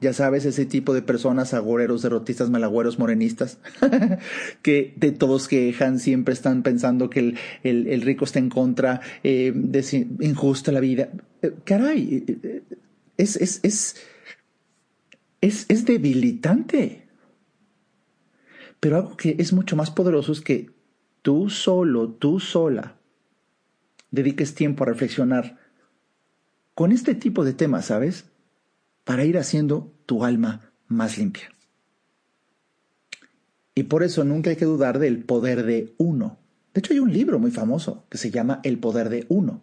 Ya 0.00 0.12
sabes, 0.12 0.44
ese 0.44 0.66
tipo 0.66 0.94
de 0.94 1.02
personas, 1.02 1.52
agoreros, 1.52 2.02
derrotistas, 2.02 2.50
malagüeros, 2.50 2.98
morenistas, 2.98 3.58
que 4.62 4.94
de 4.96 5.10
todos 5.10 5.48
quejan, 5.48 5.98
siempre 5.98 6.34
están 6.34 6.62
pensando 6.62 7.10
que 7.10 7.34
el, 7.62 8.02
rico 8.02 8.24
está 8.24 8.38
en 8.38 8.50
contra, 8.50 9.00
eh, 9.24 9.52
injusta 10.20 10.70
la 10.70 10.80
vida. 10.80 11.08
Eh, 11.42 11.54
caray, 11.64 12.24
eh, 12.28 12.62
es, 13.16 13.36
es, 13.36 13.60
es, 13.62 13.96
es, 15.40 15.64
es 15.68 15.84
debilitante. 15.86 17.08
Pero 18.78 18.96
algo 18.96 19.16
que 19.16 19.36
es 19.38 19.52
mucho 19.54 19.74
más 19.76 19.90
poderoso 19.90 20.30
es 20.30 20.42
que 20.42 20.70
tú 21.22 21.48
solo, 21.48 22.10
tú 22.10 22.38
sola, 22.38 22.95
dediques 24.16 24.54
tiempo 24.54 24.82
a 24.82 24.88
reflexionar 24.88 25.58
con 26.74 26.90
este 26.90 27.14
tipo 27.14 27.44
de 27.44 27.52
temas, 27.52 27.86
¿sabes? 27.86 28.26
Para 29.04 29.24
ir 29.24 29.38
haciendo 29.38 29.94
tu 30.06 30.24
alma 30.24 30.72
más 30.88 31.16
limpia. 31.18 31.48
Y 33.74 33.84
por 33.84 34.02
eso 34.02 34.24
nunca 34.24 34.50
hay 34.50 34.56
que 34.56 34.64
dudar 34.64 34.98
del 34.98 35.22
poder 35.24 35.64
de 35.64 35.94
uno. 35.98 36.38
De 36.74 36.80
hecho, 36.80 36.92
hay 36.92 36.98
un 36.98 37.12
libro 37.12 37.38
muy 37.38 37.50
famoso 37.50 38.06
que 38.10 38.18
se 38.18 38.30
llama 38.30 38.60
El 38.64 38.78
poder 38.78 39.08
de 39.08 39.26
uno. 39.28 39.62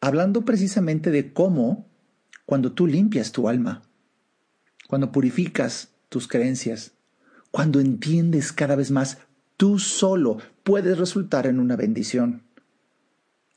Hablando 0.00 0.44
precisamente 0.44 1.10
de 1.10 1.32
cómo, 1.32 1.88
cuando 2.44 2.72
tú 2.72 2.86
limpias 2.86 3.32
tu 3.32 3.48
alma, 3.48 3.82
cuando 4.88 5.12
purificas 5.12 5.94
tus 6.08 6.28
creencias, 6.28 6.92
cuando 7.50 7.80
entiendes 7.80 8.52
cada 8.52 8.76
vez 8.76 8.90
más, 8.90 9.18
tú 9.56 9.78
solo 9.78 10.38
puedes 10.62 10.98
resultar 10.98 11.46
en 11.46 11.58
una 11.58 11.76
bendición. 11.76 12.45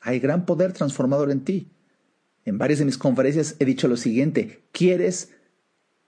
Hay 0.00 0.18
gran 0.18 0.46
poder 0.46 0.72
transformador 0.72 1.30
en 1.30 1.44
ti. 1.44 1.72
En 2.44 2.58
varias 2.58 2.78
de 2.78 2.86
mis 2.86 2.98
conferencias 2.98 3.56
he 3.58 3.64
dicho 3.64 3.86
lo 3.86 3.96
siguiente, 3.96 4.64
¿quieres 4.72 5.30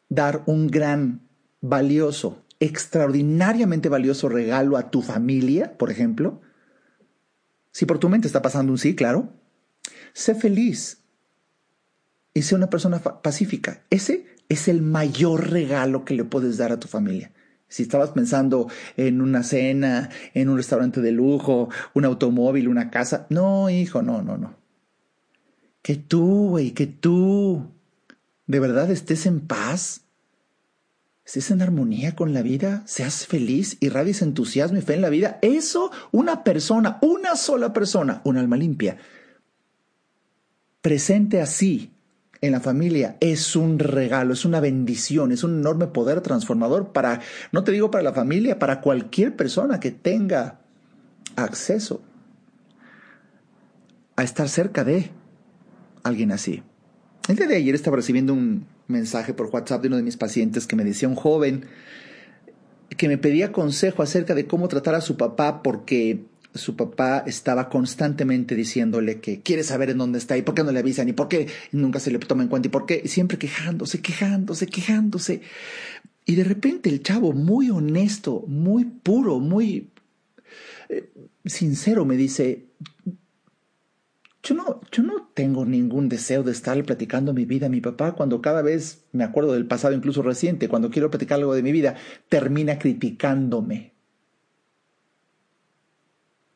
dar 0.09 0.43
un 0.47 0.69
gran, 0.69 1.29
valioso, 1.61 2.43
extraordinariamente 2.61 3.89
valioso 3.89 4.29
regalo 4.29 4.77
a 4.77 4.91
tu 4.91 5.03
familia, 5.03 5.77
por 5.79 5.91
ejemplo? 5.91 6.41
Si 7.71 7.87
por 7.87 7.99
tu 7.99 8.09
mente 8.09 8.27
está 8.27 8.43
pasando 8.43 8.73
un 8.73 8.79
sí, 8.79 8.95
claro, 8.95 9.33
sé 10.13 10.35
feliz 10.35 11.05
y 12.35 12.43
sé 12.43 12.55
una 12.55 12.71
persona 12.71 12.99
pacífica. 12.99 13.83
Ese 13.91 14.27
es 14.49 14.69
el 14.69 14.83
mayor 14.83 15.51
regalo 15.51 16.05
que 16.05 16.15
le 16.15 16.25
puedes 16.25 16.57
dar 16.59 16.73
a 16.73 16.81
tu 16.81 16.89
familia. 16.89 17.33
Si 17.73 17.85
estabas 17.85 18.11
pensando 18.11 18.69
en 18.99 19.23
una 19.23 19.43
cena, 19.43 20.11
en 20.35 20.51
un 20.51 20.59
restaurante 20.59 21.01
de 21.01 21.11
lujo, 21.11 21.71
un 21.95 22.05
automóvil, 22.05 22.69
una 22.69 22.91
casa. 22.91 23.27
No, 23.31 23.71
hijo, 23.71 24.03
no, 24.03 24.21
no, 24.21 24.37
no. 24.37 24.55
Que 25.81 25.97
tú, 25.97 26.51
güey, 26.51 26.73
que 26.73 26.87
tú 26.87 27.71
de 28.47 28.61
verdad 28.61 28.91
estés 28.91 29.25
en 29.25 29.41
paz, 29.41 30.03
estés 31.25 31.51
en 31.51 31.63
armonía 31.63 32.15
con 32.15 32.35
la 32.35 32.43
vida, 32.43 32.83
seas 32.85 33.27
feliz, 33.27 33.79
irradies 33.81 34.21
entusiasmo 34.21 34.77
y 34.77 34.83
fe 34.83 34.93
en 34.93 35.01
la 35.01 35.09
vida. 35.09 35.39
Eso, 35.41 35.91
una 36.11 36.45
persona, 36.45 36.99
una 37.01 37.37
sola 37.37 37.73
persona, 37.73 38.21
un 38.25 38.37
alma 38.37 38.59
limpia, 38.59 38.99
presente 40.83 41.41
así 41.41 41.91
en 42.43 42.53
la 42.53 42.61
familia 42.61 43.17
es 43.21 43.55
un 43.57 43.79
regalo, 43.79 44.35
es 44.35 44.45
una 44.45 44.61
bendición, 44.61 45.31
es 45.31 45.45
un 45.45 45.61
enorme 45.61 45.87
poder 45.87 46.21
transformador 46.21 46.93
para, 46.93 47.21
no 47.53 47.63
te 47.63 47.71
digo 47.73 47.91
para 47.91 48.03
la 48.03 48.13
familia, 48.13 48.59
para 48.59 48.81
cualquier 48.81 49.37
persona 49.37 49.81
que 49.81 49.93
tenga 49.93 50.61
acceso 51.37 52.03
a 54.17 54.25
estar 54.25 54.49
cerca 54.49 54.85
de 54.85 55.11
alguien 56.03 56.33
así. 56.33 56.63
El 57.29 57.37
día 57.37 57.47
de 57.47 57.57
ayer 57.57 57.77
estaba 57.77 57.97
recibiendo 57.97 58.35
un 58.35 58.67
mensaje 58.89 59.33
por 59.33 59.47
WhatsApp 59.47 59.81
de 59.81 59.89
uno 59.89 59.97
de 59.97 60.03
mis 60.03 60.17
pacientes 60.17 60.67
que 60.67 60.75
me 60.75 60.85
decía 60.85 61.09
un 61.09 61.15
joven 61.15 61.67
que 62.97 63.09
me 63.09 63.19
pedía 63.19 63.53
consejo 63.53 64.03
acerca 64.03 64.35
de 64.35 64.47
cómo 64.47 64.69
tratar 64.69 64.95
a 64.95 65.01
su 65.01 65.17
papá 65.17 65.63
porque 65.63 66.25
su 66.55 66.77
papá 66.77 67.25
estaba 67.27 67.69
constantemente 67.69 68.55
diciéndole 68.55 69.21
que 69.21 69.41
quiere 69.41 69.63
saber 69.63 69.91
en 69.91 69.99
dónde 69.99 70.19
está 70.19 70.37
y 70.37 70.43
por 70.43 70.55
qué 70.55 70.65
no 70.65 70.73
le 70.73 70.81
avisan 70.81 71.09
y 71.09 71.13
por 71.13 71.29
qué 71.29 71.49
nunca 71.73 72.01
se 72.01 72.11
le 72.11 72.19
toma 72.19 72.43
en 72.43 72.49
cuenta 72.49 72.69
y 72.69 72.71
por 72.71 72.87
qué 72.87 73.09
siempre 73.09 73.39
quejándose, 73.39 74.01
quejándose, 74.01 74.67
quejándose. 74.67 75.43
Y 76.25 76.35
de 76.35 76.45
repente 76.45 76.91
el 76.91 77.03
chavo, 77.03 77.33
muy 77.33 77.71
honesto, 77.71 78.45
muy 78.47 78.85
puro, 78.85 79.39
muy 79.39 79.91
eh, 80.89 81.11
sincero, 81.45 82.05
me 82.05 82.17
dice, 82.17 82.67
yo 84.43 84.55
no, 84.55 84.81
yo 84.91 85.03
no 85.03 85.31
tengo 85.35 85.65
ningún 85.65 86.09
deseo 86.09 86.43
de 86.43 86.53
estarle 86.53 86.85
platicando 86.85 87.33
mi 87.33 87.45
vida 87.45 87.67
a 87.67 87.71
mi 87.71 87.81
papá 87.81 88.13
cuando 88.13 88.43
cada 88.43 88.63
vez 88.63 89.05
me 89.13 89.25
acuerdo 89.25 89.53
del 89.53 89.67
pasado, 89.67 89.95
incluso 89.95 90.23
reciente, 90.23 90.69
cuando 90.69 90.91
quiero 90.91 91.11
platicar 91.11 91.39
algo 91.39 91.55
de 91.55 91.63
mi 91.63 91.73
vida, 91.73 91.97
termina 92.29 92.79
criticándome 92.79 93.92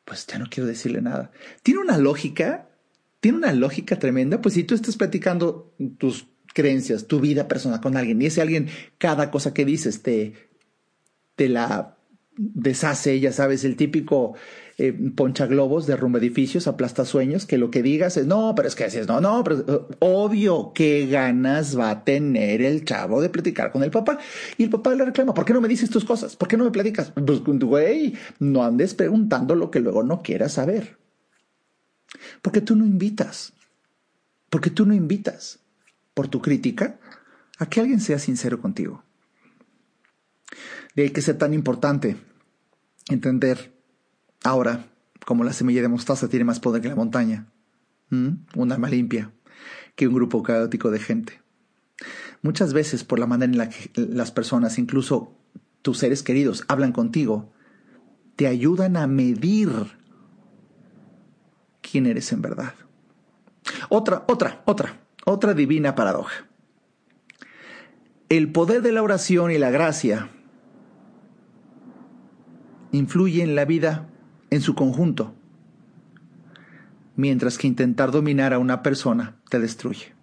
pues 0.07 0.25
ya 0.25 0.39
no 0.39 0.45
quiero 0.49 0.67
decirle 0.67 1.01
nada. 1.01 1.31
Tiene 1.63 1.81
una 1.81 1.97
lógica, 1.97 2.69
tiene 3.19 3.39
una 3.39 3.51
lógica 3.51 3.99
tremenda, 3.99 4.41
pues 4.41 4.55
si 4.55 4.63
tú 4.63 4.73
estás 4.73 4.95
platicando 4.95 5.75
tus 5.97 6.27
creencias, 6.53 7.07
tu 7.07 7.19
vida 7.19 7.49
personal 7.49 7.81
con 7.81 7.97
alguien, 7.97 8.21
y 8.21 8.27
ese 8.27 8.41
alguien, 8.41 8.69
cada 8.99 9.29
cosa 9.29 9.53
que 9.53 9.65
dices 9.65 10.01
te, 10.03 10.33
te 11.35 11.49
la 11.49 11.97
deshace, 12.37 13.19
ya 13.19 13.33
sabes, 13.33 13.65
el 13.65 13.75
típico 13.75 14.35
eh, 14.79 14.93
poncha 15.15 15.47
globos, 15.47 15.87
derrumba 15.87 16.19
edificios, 16.19 16.67
aplasta 16.67 17.03
sueños, 17.03 17.47
que 17.47 17.57
lo 17.57 17.71
que 17.71 17.81
digas 17.81 18.15
es, 18.15 18.27
no, 18.27 18.53
pero 18.55 18.67
es 18.67 18.75
que 18.75 18.83
así 18.83 18.99
es, 18.99 19.07
no, 19.07 19.19
no, 19.19 19.43
pero 19.43 19.59
eh, 19.67 19.95
obvio, 19.99 20.71
qué 20.75 21.07
ganas 21.07 21.77
va 21.77 21.89
a 21.89 22.03
tener 22.03 22.61
el 22.61 22.85
chavo 22.85 23.19
de 23.19 23.29
platicar 23.29 23.71
con 23.71 23.83
el 23.83 23.89
papá. 23.89 24.19
Y 24.55 24.65
el 24.65 24.69
papá 24.69 24.93
le 24.93 25.05
reclama, 25.05 25.33
¿por 25.33 25.45
qué 25.45 25.53
no 25.53 25.61
me 25.61 25.67
dices 25.67 25.89
tus 25.89 26.05
cosas? 26.05 26.35
¿Por 26.35 26.47
qué 26.47 26.57
no 26.57 26.63
me 26.63 26.69
platicas? 26.69 27.11
Pues, 27.11 27.41
güey, 27.43 28.15
no 28.37 28.63
andes 28.63 28.93
preguntando 28.93 29.55
lo 29.55 29.71
que 29.71 29.79
luego 29.79 30.03
no 30.03 30.21
quieras 30.21 30.53
saber. 30.53 30.97
Porque 32.43 32.61
tú 32.61 32.75
no 32.75 32.85
invitas, 32.85 33.53
porque 34.51 34.69
tú 34.69 34.85
no 34.85 34.93
invitas 34.93 35.59
por 36.13 36.27
tu 36.27 36.39
crítica 36.39 36.99
a 37.57 37.67
que 37.67 37.79
alguien 37.79 37.99
sea 37.99 38.19
sincero 38.19 38.61
contigo. 38.61 39.03
De 40.95 41.03
ahí 41.03 41.09
que 41.09 41.21
sea 41.23 41.37
tan 41.37 41.55
importante 41.55 42.15
entender 43.09 43.76
Ahora, 44.43 44.87
como 45.25 45.43
la 45.43 45.53
semilla 45.53 45.81
de 45.81 45.87
mostaza 45.87 46.29
tiene 46.29 46.45
más 46.45 46.59
poder 46.59 46.81
que 46.81 46.89
la 46.89 46.95
montaña, 46.95 47.47
un 48.09 48.71
alma 48.71 48.89
limpia, 48.89 49.31
que 49.95 50.07
un 50.07 50.13
grupo 50.13 50.43
caótico 50.43 50.91
de 50.91 50.99
gente. 50.99 51.41
Muchas 52.41 52.73
veces 52.73 53.03
por 53.03 53.19
la 53.19 53.27
manera 53.27 53.51
en 53.51 53.57
la 53.57 53.69
que 53.69 53.91
las 53.95 54.31
personas, 54.31 54.77
incluso 54.77 55.35
tus 55.81 55.97
seres 55.97 56.23
queridos, 56.23 56.63
hablan 56.67 56.91
contigo, 56.91 57.51
te 58.35 58.47
ayudan 58.47 58.95
a 58.95 59.07
medir 59.07 59.69
quién 61.81 62.05
eres 62.05 62.31
en 62.31 62.41
verdad. 62.41 62.73
Otra, 63.89 64.23
otra, 64.27 64.61
otra, 64.65 65.01
otra 65.25 65.53
divina 65.53 65.95
paradoja. 65.95 66.47
El 68.29 68.51
poder 68.51 68.81
de 68.81 68.91
la 68.91 69.01
oración 69.01 69.51
y 69.51 69.57
la 69.57 69.71
gracia 69.71 70.29
influye 72.91 73.41
en 73.41 73.55
la 73.55 73.65
vida 73.65 74.09
en 74.49 74.61
su 74.61 74.75
conjunto, 74.75 75.33
mientras 77.15 77.57
que 77.57 77.67
intentar 77.67 78.11
dominar 78.11 78.53
a 78.53 78.59
una 78.59 78.83
persona 78.83 79.37
te 79.49 79.59
destruye. 79.59 80.13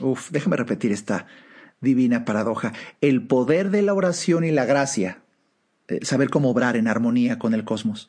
Uf, 0.00 0.30
déjame 0.30 0.56
repetir 0.56 0.92
esta 0.92 1.26
divina 1.80 2.24
paradoja. 2.24 2.72
El 3.00 3.26
poder 3.26 3.70
de 3.70 3.82
la 3.82 3.94
oración 3.94 4.44
y 4.44 4.50
la 4.50 4.64
gracia, 4.64 5.22
eh, 5.88 6.04
saber 6.04 6.30
cómo 6.30 6.50
obrar 6.50 6.76
en 6.76 6.88
armonía 6.88 7.38
con 7.38 7.54
el 7.54 7.64
cosmos, 7.64 8.08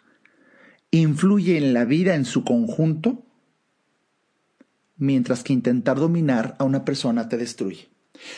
influye 0.91 1.57
en 1.57 1.73
la 1.73 1.85
vida 1.85 2.15
en 2.15 2.25
su 2.25 2.43
conjunto, 2.43 3.23
mientras 4.97 5.43
que 5.43 5.53
intentar 5.53 5.97
dominar 5.97 6.55
a 6.59 6.63
una 6.63 6.83
persona 6.83 7.29
te 7.29 7.37
destruye. 7.37 7.89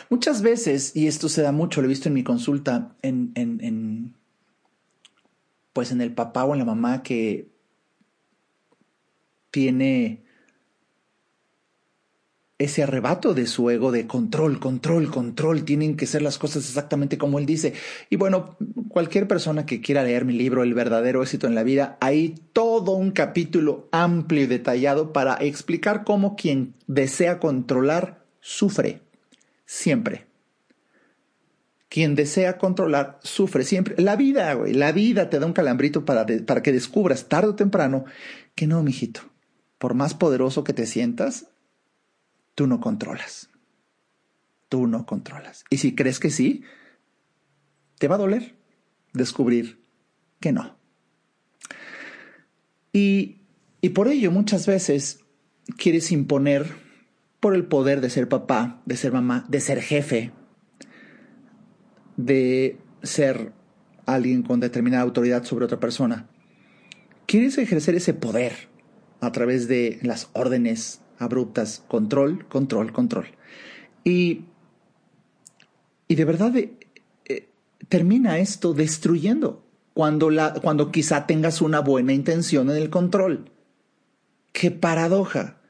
Muchas 0.10 0.42
veces, 0.42 0.94
y 0.96 1.08
esto 1.08 1.30
se 1.30 1.42
da 1.42 1.54
mucho, 1.54 1.82
lo 1.82 1.86
he 1.86 1.90
visto 1.90 2.10
en 2.10 2.16
mi 2.16 2.24
consulta 2.24 2.96
en, 3.02 3.32
en 3.36 4.19
pues 5.74 5.92
en 5.92 6.02
el 6.02 6.14
papá 6.14 6.46
o 6.46 6.54
en 6.54 6.60
la 6.60 6.66
mamá 6.66 7.04
que 7.04 7.50
tiene 9.52 10.24
ese 12.60 12.84
arrebato 12.84 13.34
de 13.34 13.48
su 13.48 13.70
ego 13.70 13.92
de 13.92 14.06
control, 14.06 14.60
control, 14.60 15.10
control, 15.10 15.64
tienen 15.64 15.96
que 15.96 16.06
ser 16.06 16.22
las 16.22 16.38
cosas 16.38 16.68
exactamente 16.68 17.18
como 17.18 17.40
él 17.40 17.46
dice. 17.46 17.74
Y 18.10 18.18
bueno, 18.18 18.58
cualquier 18.90 19.30
persona 19.30 19.66
que 19.66 19.80
quiera 19.80 20.04
leer 20.04 20.26
mi 20.26 20.34
libro 20.34 20.62
El 20.62 20.74
verdadero 20.74 21.24
éxito 21.24 21.48
en 21.48 21.56
la 21.56 21.64
vida, 21.64 21.98
hay 22.02 22.36
todo 22.52 22.92
un 22.92 23.12
capítulo 23.12 23.88
amplio 23.94 24.44
y 24.44 24.48
detallado 24.48 25.14
para 25.14 25.36
explicar 25.36 26.04
cómo 26.04 26.36
quien 26.36 26.76
desea 26.86 27.40
controlar 27.40 28.26
sufre, 28.42 29.02
siempre. 29.66 30.29
Quien 31.90 32.14
desea 32.14 32.60
controlar 32.60 33.20
sufre 33.24 33.64
siempre. 33.64 33.96
La 33.98 34.16
vida, 34.16 34.54
güey, 34.54 34.74
la 34.74 34.92
vida 34.92 35.30
te 35.30 35.40
da 35.40 35.48
un 35.48 35.54
calambrito 35.54 36.06
para, 36.06 36.26
para 36.46 36.62
que 36.62 36.72
descubras 36.72 37.28
tarde 37.28 37.50
o 37.50 37.56
temprano 37.56 38.06
que 38.54 38.68
no, 38.68 38.84
mijito. 38.84 39.22
Por 39.80 39.96
más 39.96 40.14
poderoso 40.14 40.64
que 40.64 40.74
te 40.74 40.86
sientas, 40.86 41.48
tú 42.54 42.68
no 42.68 42.80
controlas. 42.80 43.50
Tú 44.70 44.86
no 44.86 45.08
controlas. 45.08 45.66
Y 45.72 45.78
si 45.78 45.96
crees 45.96 46.20
que 46.20 46.30
sí, 46.30 46.64
te 47.98 48.08
va 48.08 48.16
a 48.16 48.20
doler 48.20 48.56
descubrir 49.14 49.84
que 50.40 50.52
no. 50.52 50.78
Y, 52.94 53.42
y 53.82 53.90
por 53.90 54.08
ello 54.08 54.32
muchas 54.32 54.68
veces 54.68 55.22
quieres 55.78 56.12
imponer 56.12 56.68
por 57.40 57.56
el 57.56 57.66
poder 57.66 58.02
de 58.02 58.10
ser 58.10 58.28
papá, 58.28 58.82
de 58.86 58.98
ser 58.98 59.12
mamá, 59.12 59.46
de 59.48 59.60
ser 59.60 59.82
jefe, 59.82 60.32
de 62.20 62.78
ser 63.02 63.54
alguien 64.06 64.44
con 64.44 64.60
determinada 64.60 65.04
autoridad 65.04 65.46
sobre 65.46 65.66
otra 65.66 65.80
persona. 65.80 66.28
Quieres 67.26 67.58
ejercer 67.58 67.96
ese 67.96 68.14
poder 68.14 68.68
a 69.22 69.32
través 69.32 69.70
de 69.70 70.00
las 70.02 70.30
órdenes 70.34 71.00
abruptas, 71.18 71.84
control, 71.88 72.46
control, 72.48 72.92
control. 72.92 73.28
Y, 74.04 74.46
y 76.10 76.16
de 76.16 76.26
verdad 76.26 76.54
eh, 76.58 77.50
termina 77.88 78.40
esto 78.40 78.74
destruyendo 78.74 79.66
cuando, 79.94 80.30
la, 80.30 80.56
cuando 80.56 80.92
quizá 80.92 81.26
tengas 81.26 81.62
una 81.62 81.80
buena 81.80 82.12
intención 82.12 82.70
en 82.70 82.76
el 82.76 82.90
control. 82.90 83.50
¡Qué 84.52 84.72
paradoja! 84.72 85.62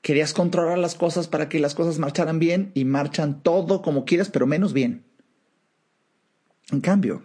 Querías 0.00 0.32
controlar 0.32 0.78
las 0.78 0.94
cosas 0.94 1.28
para 1.28 1.50
que 1.50 1.60
las 1.60 1.74
cosas 1.74 1.98
marcharan 1.98 2.38
bien 2.38 2.72
y 2.74 2.86
marchan 2.86 3.42
todo 3.42 3.82
como 3.82 4.06
quieras, 4.06 4.30
pero 4.30 4.46
menos 4.46 4.72
bien. 4.72 5.11
En 6.72 6.80
cambio, 6.80 7.22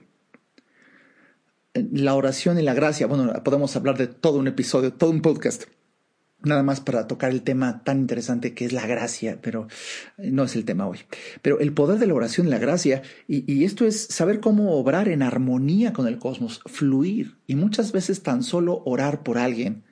la 1.74 2.16
oración 2.16 2.60
y 2.60 2.64
la 2.64 2.74
gracia, 2.74 3.08
bueno, 3.08 3.32
podemos 3.44 3.76
hablar 3.78 3.98
de 3.98 4.08
todo 4.08 4.40
un 4.40 4.48
episodio, 4.48 4.92
todo 4.92 5.10
un 5.10 5.22
podcast, 5.22 5.64
nada 6.44 6.64
más 6.64 6.82
para 6.82 7.08
tocar 7.08 7.32
el 7.32 7.44
tema 7.44 7.82
tan 7.86 8.00
interesante 8.00 8.54
que 8.54 8.66
es 8.66 8.74
la 8.74 8.86
gracia, 8.86 9.40
pero 9.42 9.70
no 10.18 10.44
es 10.44 10.56
el 10.58 10.66
tema 10.66 10.86
hoy. 10.86 11.00
Pero 11.42 11.62
el 11.62 11.72
poder 11.72 11.98
de 11.98 12.08
la 12.08 12.14
oración 12.14 12.48
y 12.48 12.50
la 12.50 12.60
gracia, 12.60 13.04
y, 13.30 13.64
esto 13.64 13.86
es 13.86 14.08
saber 14.08 14.42
cómo 14.42 14.74
obrar 14.74 15.08
en 15.08 15.22
armonía 15.22 15.94
con 15.94 16.08
el 16.08 16.20
cosmos, 16.20 16.60
fluir, 16.66 17.38
y 17.48 17.56
muchas 17.56 17.94
veces 17.94 18.24
tan 18.24 18.44
solo 18.44 18.84
orar 18.86 19.24
por 19.24 19.38
alguien, 19.38 19.84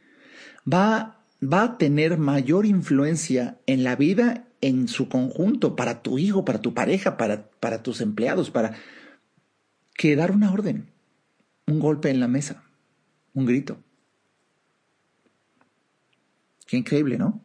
va, 0.72 1.22
a 1.50 1.78
tener 1.78 2.18
mayor 2.18 2.66
influencia 2.66 3.58
en 3.68 3.86
la 3.86 3.96
vida 3.96 4.50
en 4.60 4.90
su 4.90 5.08
conjunto, 5.08 5.78
para 5.78 6.02
tu 6.02 6.18
hijo, 6.18 6.44
para 6.44 6.60
tu 6.60 6.74
pareja, 6.74 7.16
para 7.16 7.84
tus 7.84 8.02
empleados, 8.02 8.50
para 8.50 8.76
que 9.96 10.16
dar 10.16 10.32
una 10.32 10.52
orden, 10.52 10.92
un 11.68 11.80
golpe 11.80 12.10
en 12.10 12.20
la 12.20 12.28
mesa, 12.28 12.64
un 13.34 13.46
grito. 13.46 13.78
Qué 16.68 16.78
increíble, 16.78 17.18
¿no? 17.18 17.44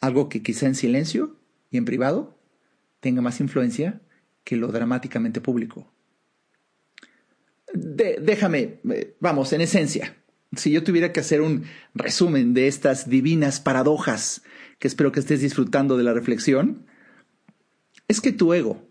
Algo 0.00 0.28
que 0.28 0.42
quizá 0.42 0.66
en 0.66 0.74
silencio 0.74 1.36
y 1.70 1.76
en 1.76 1.84
privado 1.84 2.38
tenga 3.00 3.22
más 3.22 3.40
influencia 3.40 4.00
que 4.44 4.56
lo 4.56 4.68
dramáticamente 4.68 5.40
público. 5.40 5.92
déjame, 7.72 8.80
eh, 8.90 9.16
vamos, 9.20 9.52
en 9.52 9.60
esencia, 9.60 10.16
si 10.56 10.72
yo 10.72 10.82
tuviera 10.82 11.12
que 11.12 11.20
hacer 11.20 11.40
un 11.40 11.64
resumen 11.94 12.54
de 12.54 12.66
estas 12.66 13.08
divinas 13.08 13.60
paradojas, 13.60 14.42
que 14.80 14.88
espero 14.88 15.12
que 15.12 15.20
estés 15.20 15.40
disfrutando 15.40 15.96
de 15.96 16.02
la 16.02 16.12
reflexión, 16.12 16.86
es 18.08 18.20
que 18.20 18.32
tu 18.32 18.52
ego, 18.52 18.89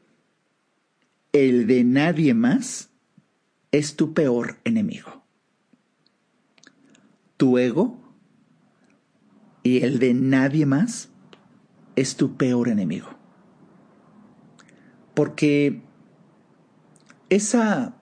el 1.31 1.67
de 1.67 1.83
nadie 1.83 2.33
más 2.33 2.89
es 3.71 3.95
tu 3.95 4.13
peor 4.13 4.57
enemigo. 4.63 5.23
Tu 7.37 7.57
ego 7.57 7.99
y 9.63 9.83
el 9.83 9.99
de 9.99 10.13
nadie 10.13 10.65
más 10.65 11.09
es 11.95 12.15
tu 12.15 12.35
peor 12.35 12.69
enemigo. 12.69 13.09
Porque 15.13 15.81
esa 17.29 17.95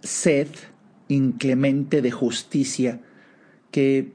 sed 0.00 0.48
inclemente 1.08 2.02
de 2.02 2.10
justicia 2.10 3.00
que 3.70 4.12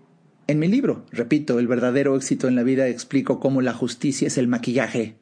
en 0.47 0.59
mi 0.59 0.67
libro, 0.67 1.05
repito, 1.11 1.59
el 1.59 1.67
verdadero 1.67 2.17
éxito 2.17 2.49
en 2.49 2.55
la 2.55 2.63
vida, 2.63 2.87
explico 2.87 3.39
cómo 3.39 3.61
la 3.61 3.73
justicia 3.73 4.27
es 4.27 4.37
el 4.37 4.49
maquillaje 4.49 5.15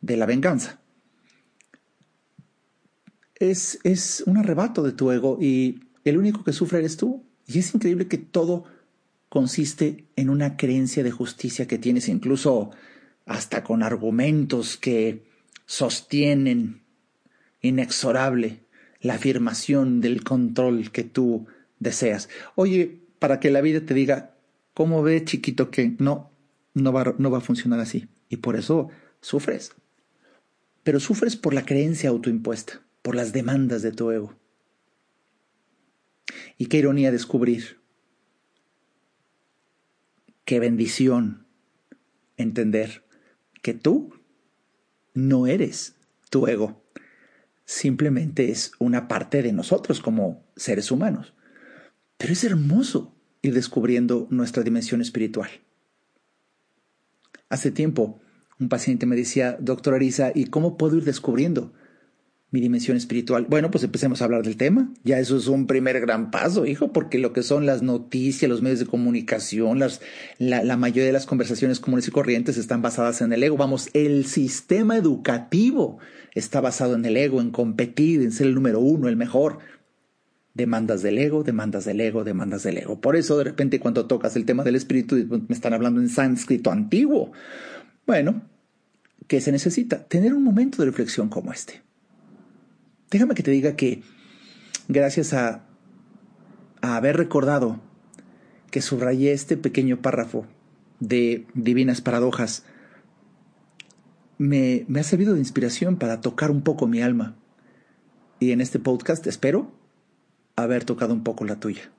de 0.00 0.16
la 0.16 0.26
venganza 0.26 0.80
es, 3.40 3.78
es 3.84 4.22
un 4.26 4.36
arrebato 4.36 4.82
de 4.82 4.92
tu 4.92 5.10
ego 5.10 5.38
y 5.40 5.80
el 6.04 6.18
único 6.18 6.44
que 6.44 6.52
sufre 6.52 6.78
eres 6.78 6.96
tú. 6.96 7.24
Y 7.46 7.58
es 7.58 7.74
increíble 7.74 8.08
que 8.08 8.18
todo 8.18 8.64
consiste 9.28 10.04
en 10.16 10.30
una 10.30 10.56
creencia 10.56 11.02
de 11.02 11.10
justicia 11.10 11.66
que 11.66 11.78
tienes, 11.78 12.08
incluso 12.08 12.70
hasta 13.26 13.62
con 13.62 13.82
argumentos 13.82 14.76
que 14.76 15.22
sostienen 15.66 16.82
inexorable 17.60 18.60
la 19.00 19.14
afirmación 19.14 20.00
del 20.00 20.24
control 20.24 20.90
que 20.90 21.04
tú 21.04 21.46
deseas. 21.78 22.28
Oye, 22.54 23.00
para 23.18 23.40
que 23.40 23.50
la 23.50 23.60
vida 23.60 23.80
te 23.80 23.94
diga, 23.94 24.34
¿cómo 24.74 25.02
ve 25.02 25.24
chiquito 25.24 25.70
que 25.70 25.94
no, 25.98 26.30
no 26.74 26.92
va, 26.92 27.14
no 27.18 27.30
va 27.30 27.38
a 27.38 27.42
funcionar 27.42 27.80
así? 27.80 28.08
Y 28.28 28.38
por 28.38 28.56
eso 28.56 28.88
sufres. 29.20 29.72
Pero 30.82 31.00
sufres 31.00 31.36
por 31.36 31.54
la 31.54 31.64
creencia 31.64 32.10
autoimpuesta 32.10 32.82
por 33.08 33.16
las 33.16 33.32
demandas 33.32 33.80
de 33.80 33.90
tu 33.90 34.10
ego. 34.10 34.34
Y 36.58 36.66
qué 36.66 36.76
ironía 36.76 37.10
descubrir, 37.10 37.80
qué 40.44 40.60
bendición 40.60 41.46
entender 42.36 43.06
que 43.62 43.72
tú 43.72 44.12
no 45.14 45.46
eres 45.46 45.94
tu 46.28 46.48
ego, 46.48 46.84
simplemente 47.64 48.50
es 48.50 48.72
una 48.78 49.08
parte 49.08 49.40
de 49.40 49.54
nosotros 49.54 50.02
como 50.02 50.44
seres 50.54 50.90
humanos. 50.90 51.32
Pero 52.18 52.34
es 52.34 52.44
hermoso 52.44 53.16
ir 53.40 53.54
descubriendo 53.54 54.26
nuestra 54.28 54.62
dimensión 54.62 55.00
espiritual. 55.00 55.48
Hace 57.48 57.70
tiempo, 57.70 58.20
un 58.60 58.68
paciente 58.68 59.06
me 59.06 59.16
decía, 59.16 59.56
doctor 59.58 59.94
Arisa, 59.94 60.30
¿y 60.34 60.48
cómo 60.48 60.76
puedo 60.76 60.98
ir 60.98 61.04
descubriendo 61.04 61.72
mi 62.50 62.60
dimensión 62.60 62.96
espiritual? 62.96 63.46
Bueno, 63.48 63.70
pues 63.70 63.84
empecemos 63.84 64.20
a 64.20 64.24
hablar 64.24 64.42
del 64.42 64.56
tema. 64.56 64.90
Ya 65.04 65.18
eso 65.18 65.36
es 65.36 65.48
un 65.48 65.66
primer 65.66 66.00
gran 66.00 66.30
paso, 66.30 66.66
hijo, 66.66 66.92
porque 66.92 67.18
lo 67.18 67.32
que 67.32 67.42
son 67.42 67.66
las 67.66 67.82
noticias, 67.82 68.48
los 68.48 68.62
medios 68.62 68.80
de 68.80 68.86
comunicación, 68.86 69.78
las, 69.78 70.00
la, 70.38 70.64
la 70.64 70.76
mayoría 70.76 71.06
de 71.06 71.12
las 71.12 71.26
conversaciones 71.26 71.80
comunes 71.80 72.08
y 72.08 72.10
corrientes 72.10 72.56
están 72.56 72.82
basadas 72.82 73.20
en 73.20 73.32
el 73.32 73.42
ego. 73.42 73.56
Vamos, 73.56 73.90
el 73.92 74.24
sistema 74.26 74.96
educativo 74.96 75.98
está 76.34 76.60
basado 76.60 76.94
en 76.94 77.04
el 77.04 77.16
ego, 77.16 77.40
en 77.40 77.50
competir, 77.50 78.22
en 78.22 78.32
ser 78.32 78.46
el 78.46 78.54
número 78.54 78.80
uno, 78.80 79.08
el 79.08 79.16
mejor 79.16 79.58
demandas 80.54 81.02
del 81.02 81.18
ego, 81.18 81.44
demandas 81.44 81.84
del 81.84 82.00
ego, 82.00 82.24
demandas 82.24 82.64
del 82.64 82.78
ego. 82.78 83.00
Por 83.00 83.16
eso 83.16 83.38
de 83.38 83.44
repente 83.44 83.78
cuando 83.78 84.06
tocas 84.06 84.36
el 84.36 84.44
tema 84.44 84.64
del 84.64 84.76
espíritu 84.76 85.16
me 85.48 85.54
están 85.54 85.72
hablando 85.72 86.00
en 86.00 86.08
sánscrito 86.08 86.70
antiguo. 86.70 87.32
Bueno, 88.06 88.42
¿qué 89.28 89.40
se 89.40 89.52
necesita? 89.52 90.04
Tener 90.04 90.34
un 90.34 90.42
momento 90.42 90.78
de 90.78 90.86
reflexión 90.86 91.28
como 91.28 91.52
este. 91.52 91.82
Déjame 93.10 93.34
que 93.34 93.42
te 93.42 93.50
diga 93.50 93.76
que 93.76 94.02
gracias 94.88 95.32
a, 95.32 95.64
a 96.82 96.96
haber 96.96 97.16
recordado 97.16 97.80
que 98.70 98.82
subrayé 98.82 99.32
este 99.32 99.56
pequeño 99.56 100.02
párrafo 100.02 100.46
de 101.00 101.46
divinas 101.54 102.00
paradojas, 102.00 102.64
me, 104.36 104.84
me 104.88 105.00
ha 105.00 105.04
servido 105.04 105.34
de 105.34 105.40
inspiración 105.40 105.96
para 105.96 106.20
tocar 106.20 106.50
un 106.50 106.62
poco 106.62 106.86
mi 106.86 107.02
alma. 107.02 107.36
Y 108.40 108.52
en 108.52 108.60
este 108.60 108.78
podcast 108.78 109.26
espero 109.26 109.72
haber 110.56 110.84
tocado 110.84 111.14
un 111.14 111.24
poco 111.24 111.44
la 111.44 111.58
tuya. 111.58 111.90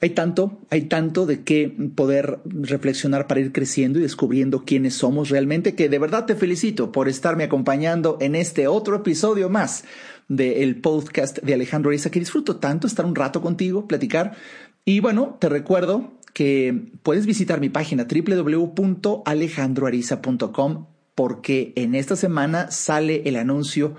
Hay 0.00 0.10
tanto, 0.10 0.60
hay 0.70 0.82
tanto 0.82 1.26
de 1.26 1.42
qué 1.42 1.74
poder 1.94 2.38
reflexionar 2.44 3.26
para 3.26 3.40
ir 3.40 3.50
creciendo 3.50 3.98
y 3.98 4.02
descubriendo 4.02 4.64
quiénes 4.64 4.94
somos 4.94 5.28
realmente, 5.28 5.74
que 5.74 5.88
de 5.88 5.98
verdad 5.98 6.24
te 6.24 6.36
felicito 6.36 6.92
por 6.92 7.08
estarme 7.08 7.42
acompañando 7.42 8.16
en 8.20 8.36
este 8.36 8.68
otro 8.68 8.94
episodio 8.96 9.50
más 9.50 9.84
del 10.28 10.80
podcast 10.80 11.38
de 11.38 11.54
Alejandro 11.54 11.90
Ariza, 11.90 12.10
que 12.10 12.20
disfruto 12.20 12.56
tanto 12.56 12.86
estar 12.86 13.06
un 13.06 13.16
rato 13.16 13.40
contigo, 13.40 13.88
platicar. 13.88 14.36
Y 14.84 15.00
bueno, 15.00 15.36
te 15.40 15.48
recuerdo 15.48 16.12
que 16.32 16.92
puedes 17.02 17.26
visitar 17.26 17.60
mi 17.60 17.68
página 17.68 18.06
www.alejandroariza.com 18.08 20.86
porque 21.16 21.72
en 21.74 21.96
esta 21.96 22.14
semana 22.14 22.70
sale 22.70 23.22
el 23.24 23.34
anuncio 23.34 23.96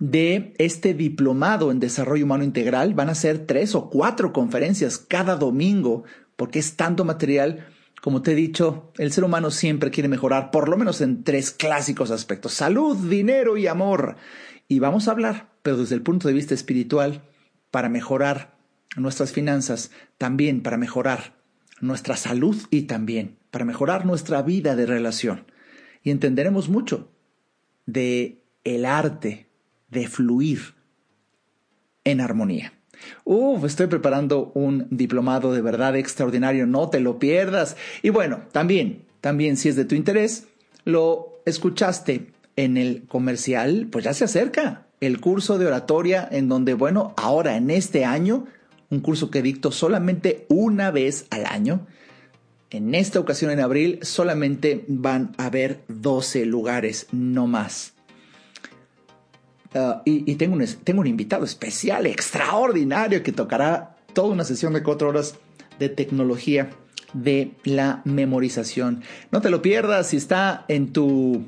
de 0.00 0.54
este 0.58 0.94
diplomado 0.94 1.70
en 1.70 1.78
desarrollo 1.78 2.24
humano 2.24 2.42
integral. 2.42 2.94
Van 2.94 3.10
a 3.10 3.14
ser 3.14 3.46
tres 3.46 3.76
o 3.76 3.88
cuatro 3.88 4.32
conferencias 4.32 4.98
cada 4.98 5.36
domingo, 5.36 6.02
porque 6.34 6.58
es 6.58 6.74
tanto 6.74 7.04
material. 7.04 7.68
Como 8.00 8.22
te 8.22 8.32
he 8.32 8.34
dicho, 8.34 8.90
el 8.96 9.12
ser 9.12 9.24
humano 9.24 9.50
siempre 9.50 9.90
quiere 9.90 10.08
mejorar, 10.08 10.50
por 10.50 10.68
lo 10.68 10.76
menos 10.76 11.00
en 11.02 11.22
tres 11.22 11.52
clásicos 11.52 12.10
aspectos, 12.10 12.54
salud, 12.54 12.96
dinero 12.96 13.56
y 13.56 13.66
amor. 13.66 14.16
Y 14.66 14.78
vamos 14.78 15.06
a 15.06 15.12
hablar, 15.12 15.50
pero 15.62 15.76
desde 15.76 15.94
el 15.94 16.02
punto 16.02 16.26
de 16.26 16.34
vista 16.34 16.54
espiritual, 16.54 17.22
para 17.70 17.90
mejorar 17.90 18.56
nuestras 18.96 19.32
finanzas, 19.32 19.90
también 20.16 20.62
para 20.62 20.78
mejorar 20.78 21.34
nuestra 21.80 22.16
salud 22.16 22.56
y 22.70 22.82
también 22.82 23.36
para 23.50 23.64
mejorar 23.64 24.06
nuestra 24.06 24.42
vida 24.42 24.76
de 24.76 24.86
relación. 24.86 25.44
Y 26.02 26.10
entenderemos 26.10 26.70
mucho 26.70 27.10
de 27.84 28.42
el 28.64 28.86
arte 28.86 29.49
de 29.90 30.06
fluir 30.08 30.74
en 32.04 32.20
armonía. 32.20 32.72
Uf, 33.24 33.64
estoy 33.64 33.86
preparando 33.86 34.52
un 34.54 34.86
diplomado 34.90 35.52
de 35.52 35.62
verdad 35.62 35.96
extraordinario, 35.96 36.66
no 36.66 36.90
te 36.90 37.00
lo 37.00 37.18
pierdas. 37.18 37.76
Y 38.02 38.10
bueno, 38.10 38.42
también, 38.52 39.04
también 39.20 39.56
si 39.56 39.68
es 39.68 39.76
de 39.76 39.84
tu 39.84 39.94
interés, 39.94 40.46
lo 40.84 41.40
escuchaste 41.46 42.32
en 42.56 42.76
el 42.76 43.06
comercial, 43.06 43.88
pues 43.90 44.04
ya 44.04 44.14
se 44.14 44.24
acerca 44.24 44.86
el 45.00 45.20
curso 45.20 45.58
de 45.58 45.66
oratoria 45.66 46.28
en 46.30 46.48
donde, 46.48 46.74
bueno, 46.74 47.14
ahora 47.16 47.56
en 47.56 47.70
este 47.70 48.04
año, 48.04 48.46
un 48.90 49.00
curso 49.00 49.30
que 49.30 49.42
dicto 49.42 49.72
solamente 49.72 50.46
una 50.48 50.90
vez 50.90 51.26
al 51.30 51.46
año. 51.46 51.86
En 52.70 52.94
esta 52.94 53.18
ocasión 53.18 53.50
en 53.50 53.60
abril 53.60 53.98
solamente 54.02 54.84
van 54.88 55.32
a 55.38 55.46
haber 55.46 55.80
12 55.88 56.44
lugares, 56.44 57.06
no 57.12 57.46
más. 57.46 57.94
Ah, 59.74 60.02
y, 60.04 60.34
tengo, 60.34 60.56
un, 60.56 60.66
tengo 60.82 61.00
un 61.00 61.06
invitado 61.06 61.44
especial, 61.44 62.06
extraordinario, 62.06 63.22
que 63.22 63.32
tocará 63.32 63.96
toda 64.12 64.28
una 64.28 64.44
sesión 64.44 64.72
de 64.72 64.82
cuatro 64.82 65.08
horas 65.08 65.36
de 65.78 65.88
tecnología 65.88 66.70
de 67.12 67.52
la 67.64 68.02
memorización. 68.04 69.02
No 69.30 69.40
te 69.40 69.50
lo 69.50 69.62
pierdas 69.62 70.08
si 70.08 70.16
está 70.16 70.64
en 70.68 70.92
tu, 70.92 71.44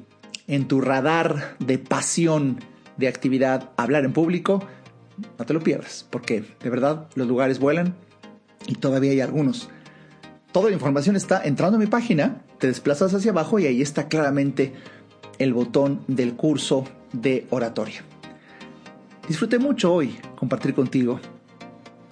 en 0.46 0.68
tu 0.68 0.80
radar 0.80 1.56
de 1.58 1.78
pasión, 1.78 2.60
de 2.96 3.08
actividad, 3.08 3.70
hablar 3.76 4.04
en 4.04 4.12
público. 4.12 4.64
No 5.38 5.44
te 5.44 5.54
lo 5.54 5.60
pierdas, 5.60 6.06
porque 6.08 6.44
de 6.62 6.70
verdad 6.70 7.08
los 7.14 7.26
lugares 7.26 7.58
vuelan 7.58 7.94
y 8.66 8.76
todavía 8.76 9.10
hay 9.10 9.20
algunos. 9.20 9.68
Toda 10.52 10.68
la 10.68 10.74
información 10.74 11.16
está 11.16 11.42
entrando 11.42 11.76
a 11.76 11.80
mi 11.80 11.86
página, 11.86 12.42
te 12.58 12.68
desplazas 12.68 13.14
hacia 13.14 13.32
abajo 13.32 13.58
y 13.58 13.66
ahí 13.66 13.82
está 13.82 14.08
claramente 14.08 14.74
el 15.38 15.54
botón 15.54 16.04
del 16.06 16.34
curso 16.34 16.84
de 17.12 17.46
oratoria. 17.50 18.04
Disfruté 19.28 19.58
mucho 19.58 19.92
hoy 19.92 20.18
compartir 20.36 20.74
contigo 20.74 21.20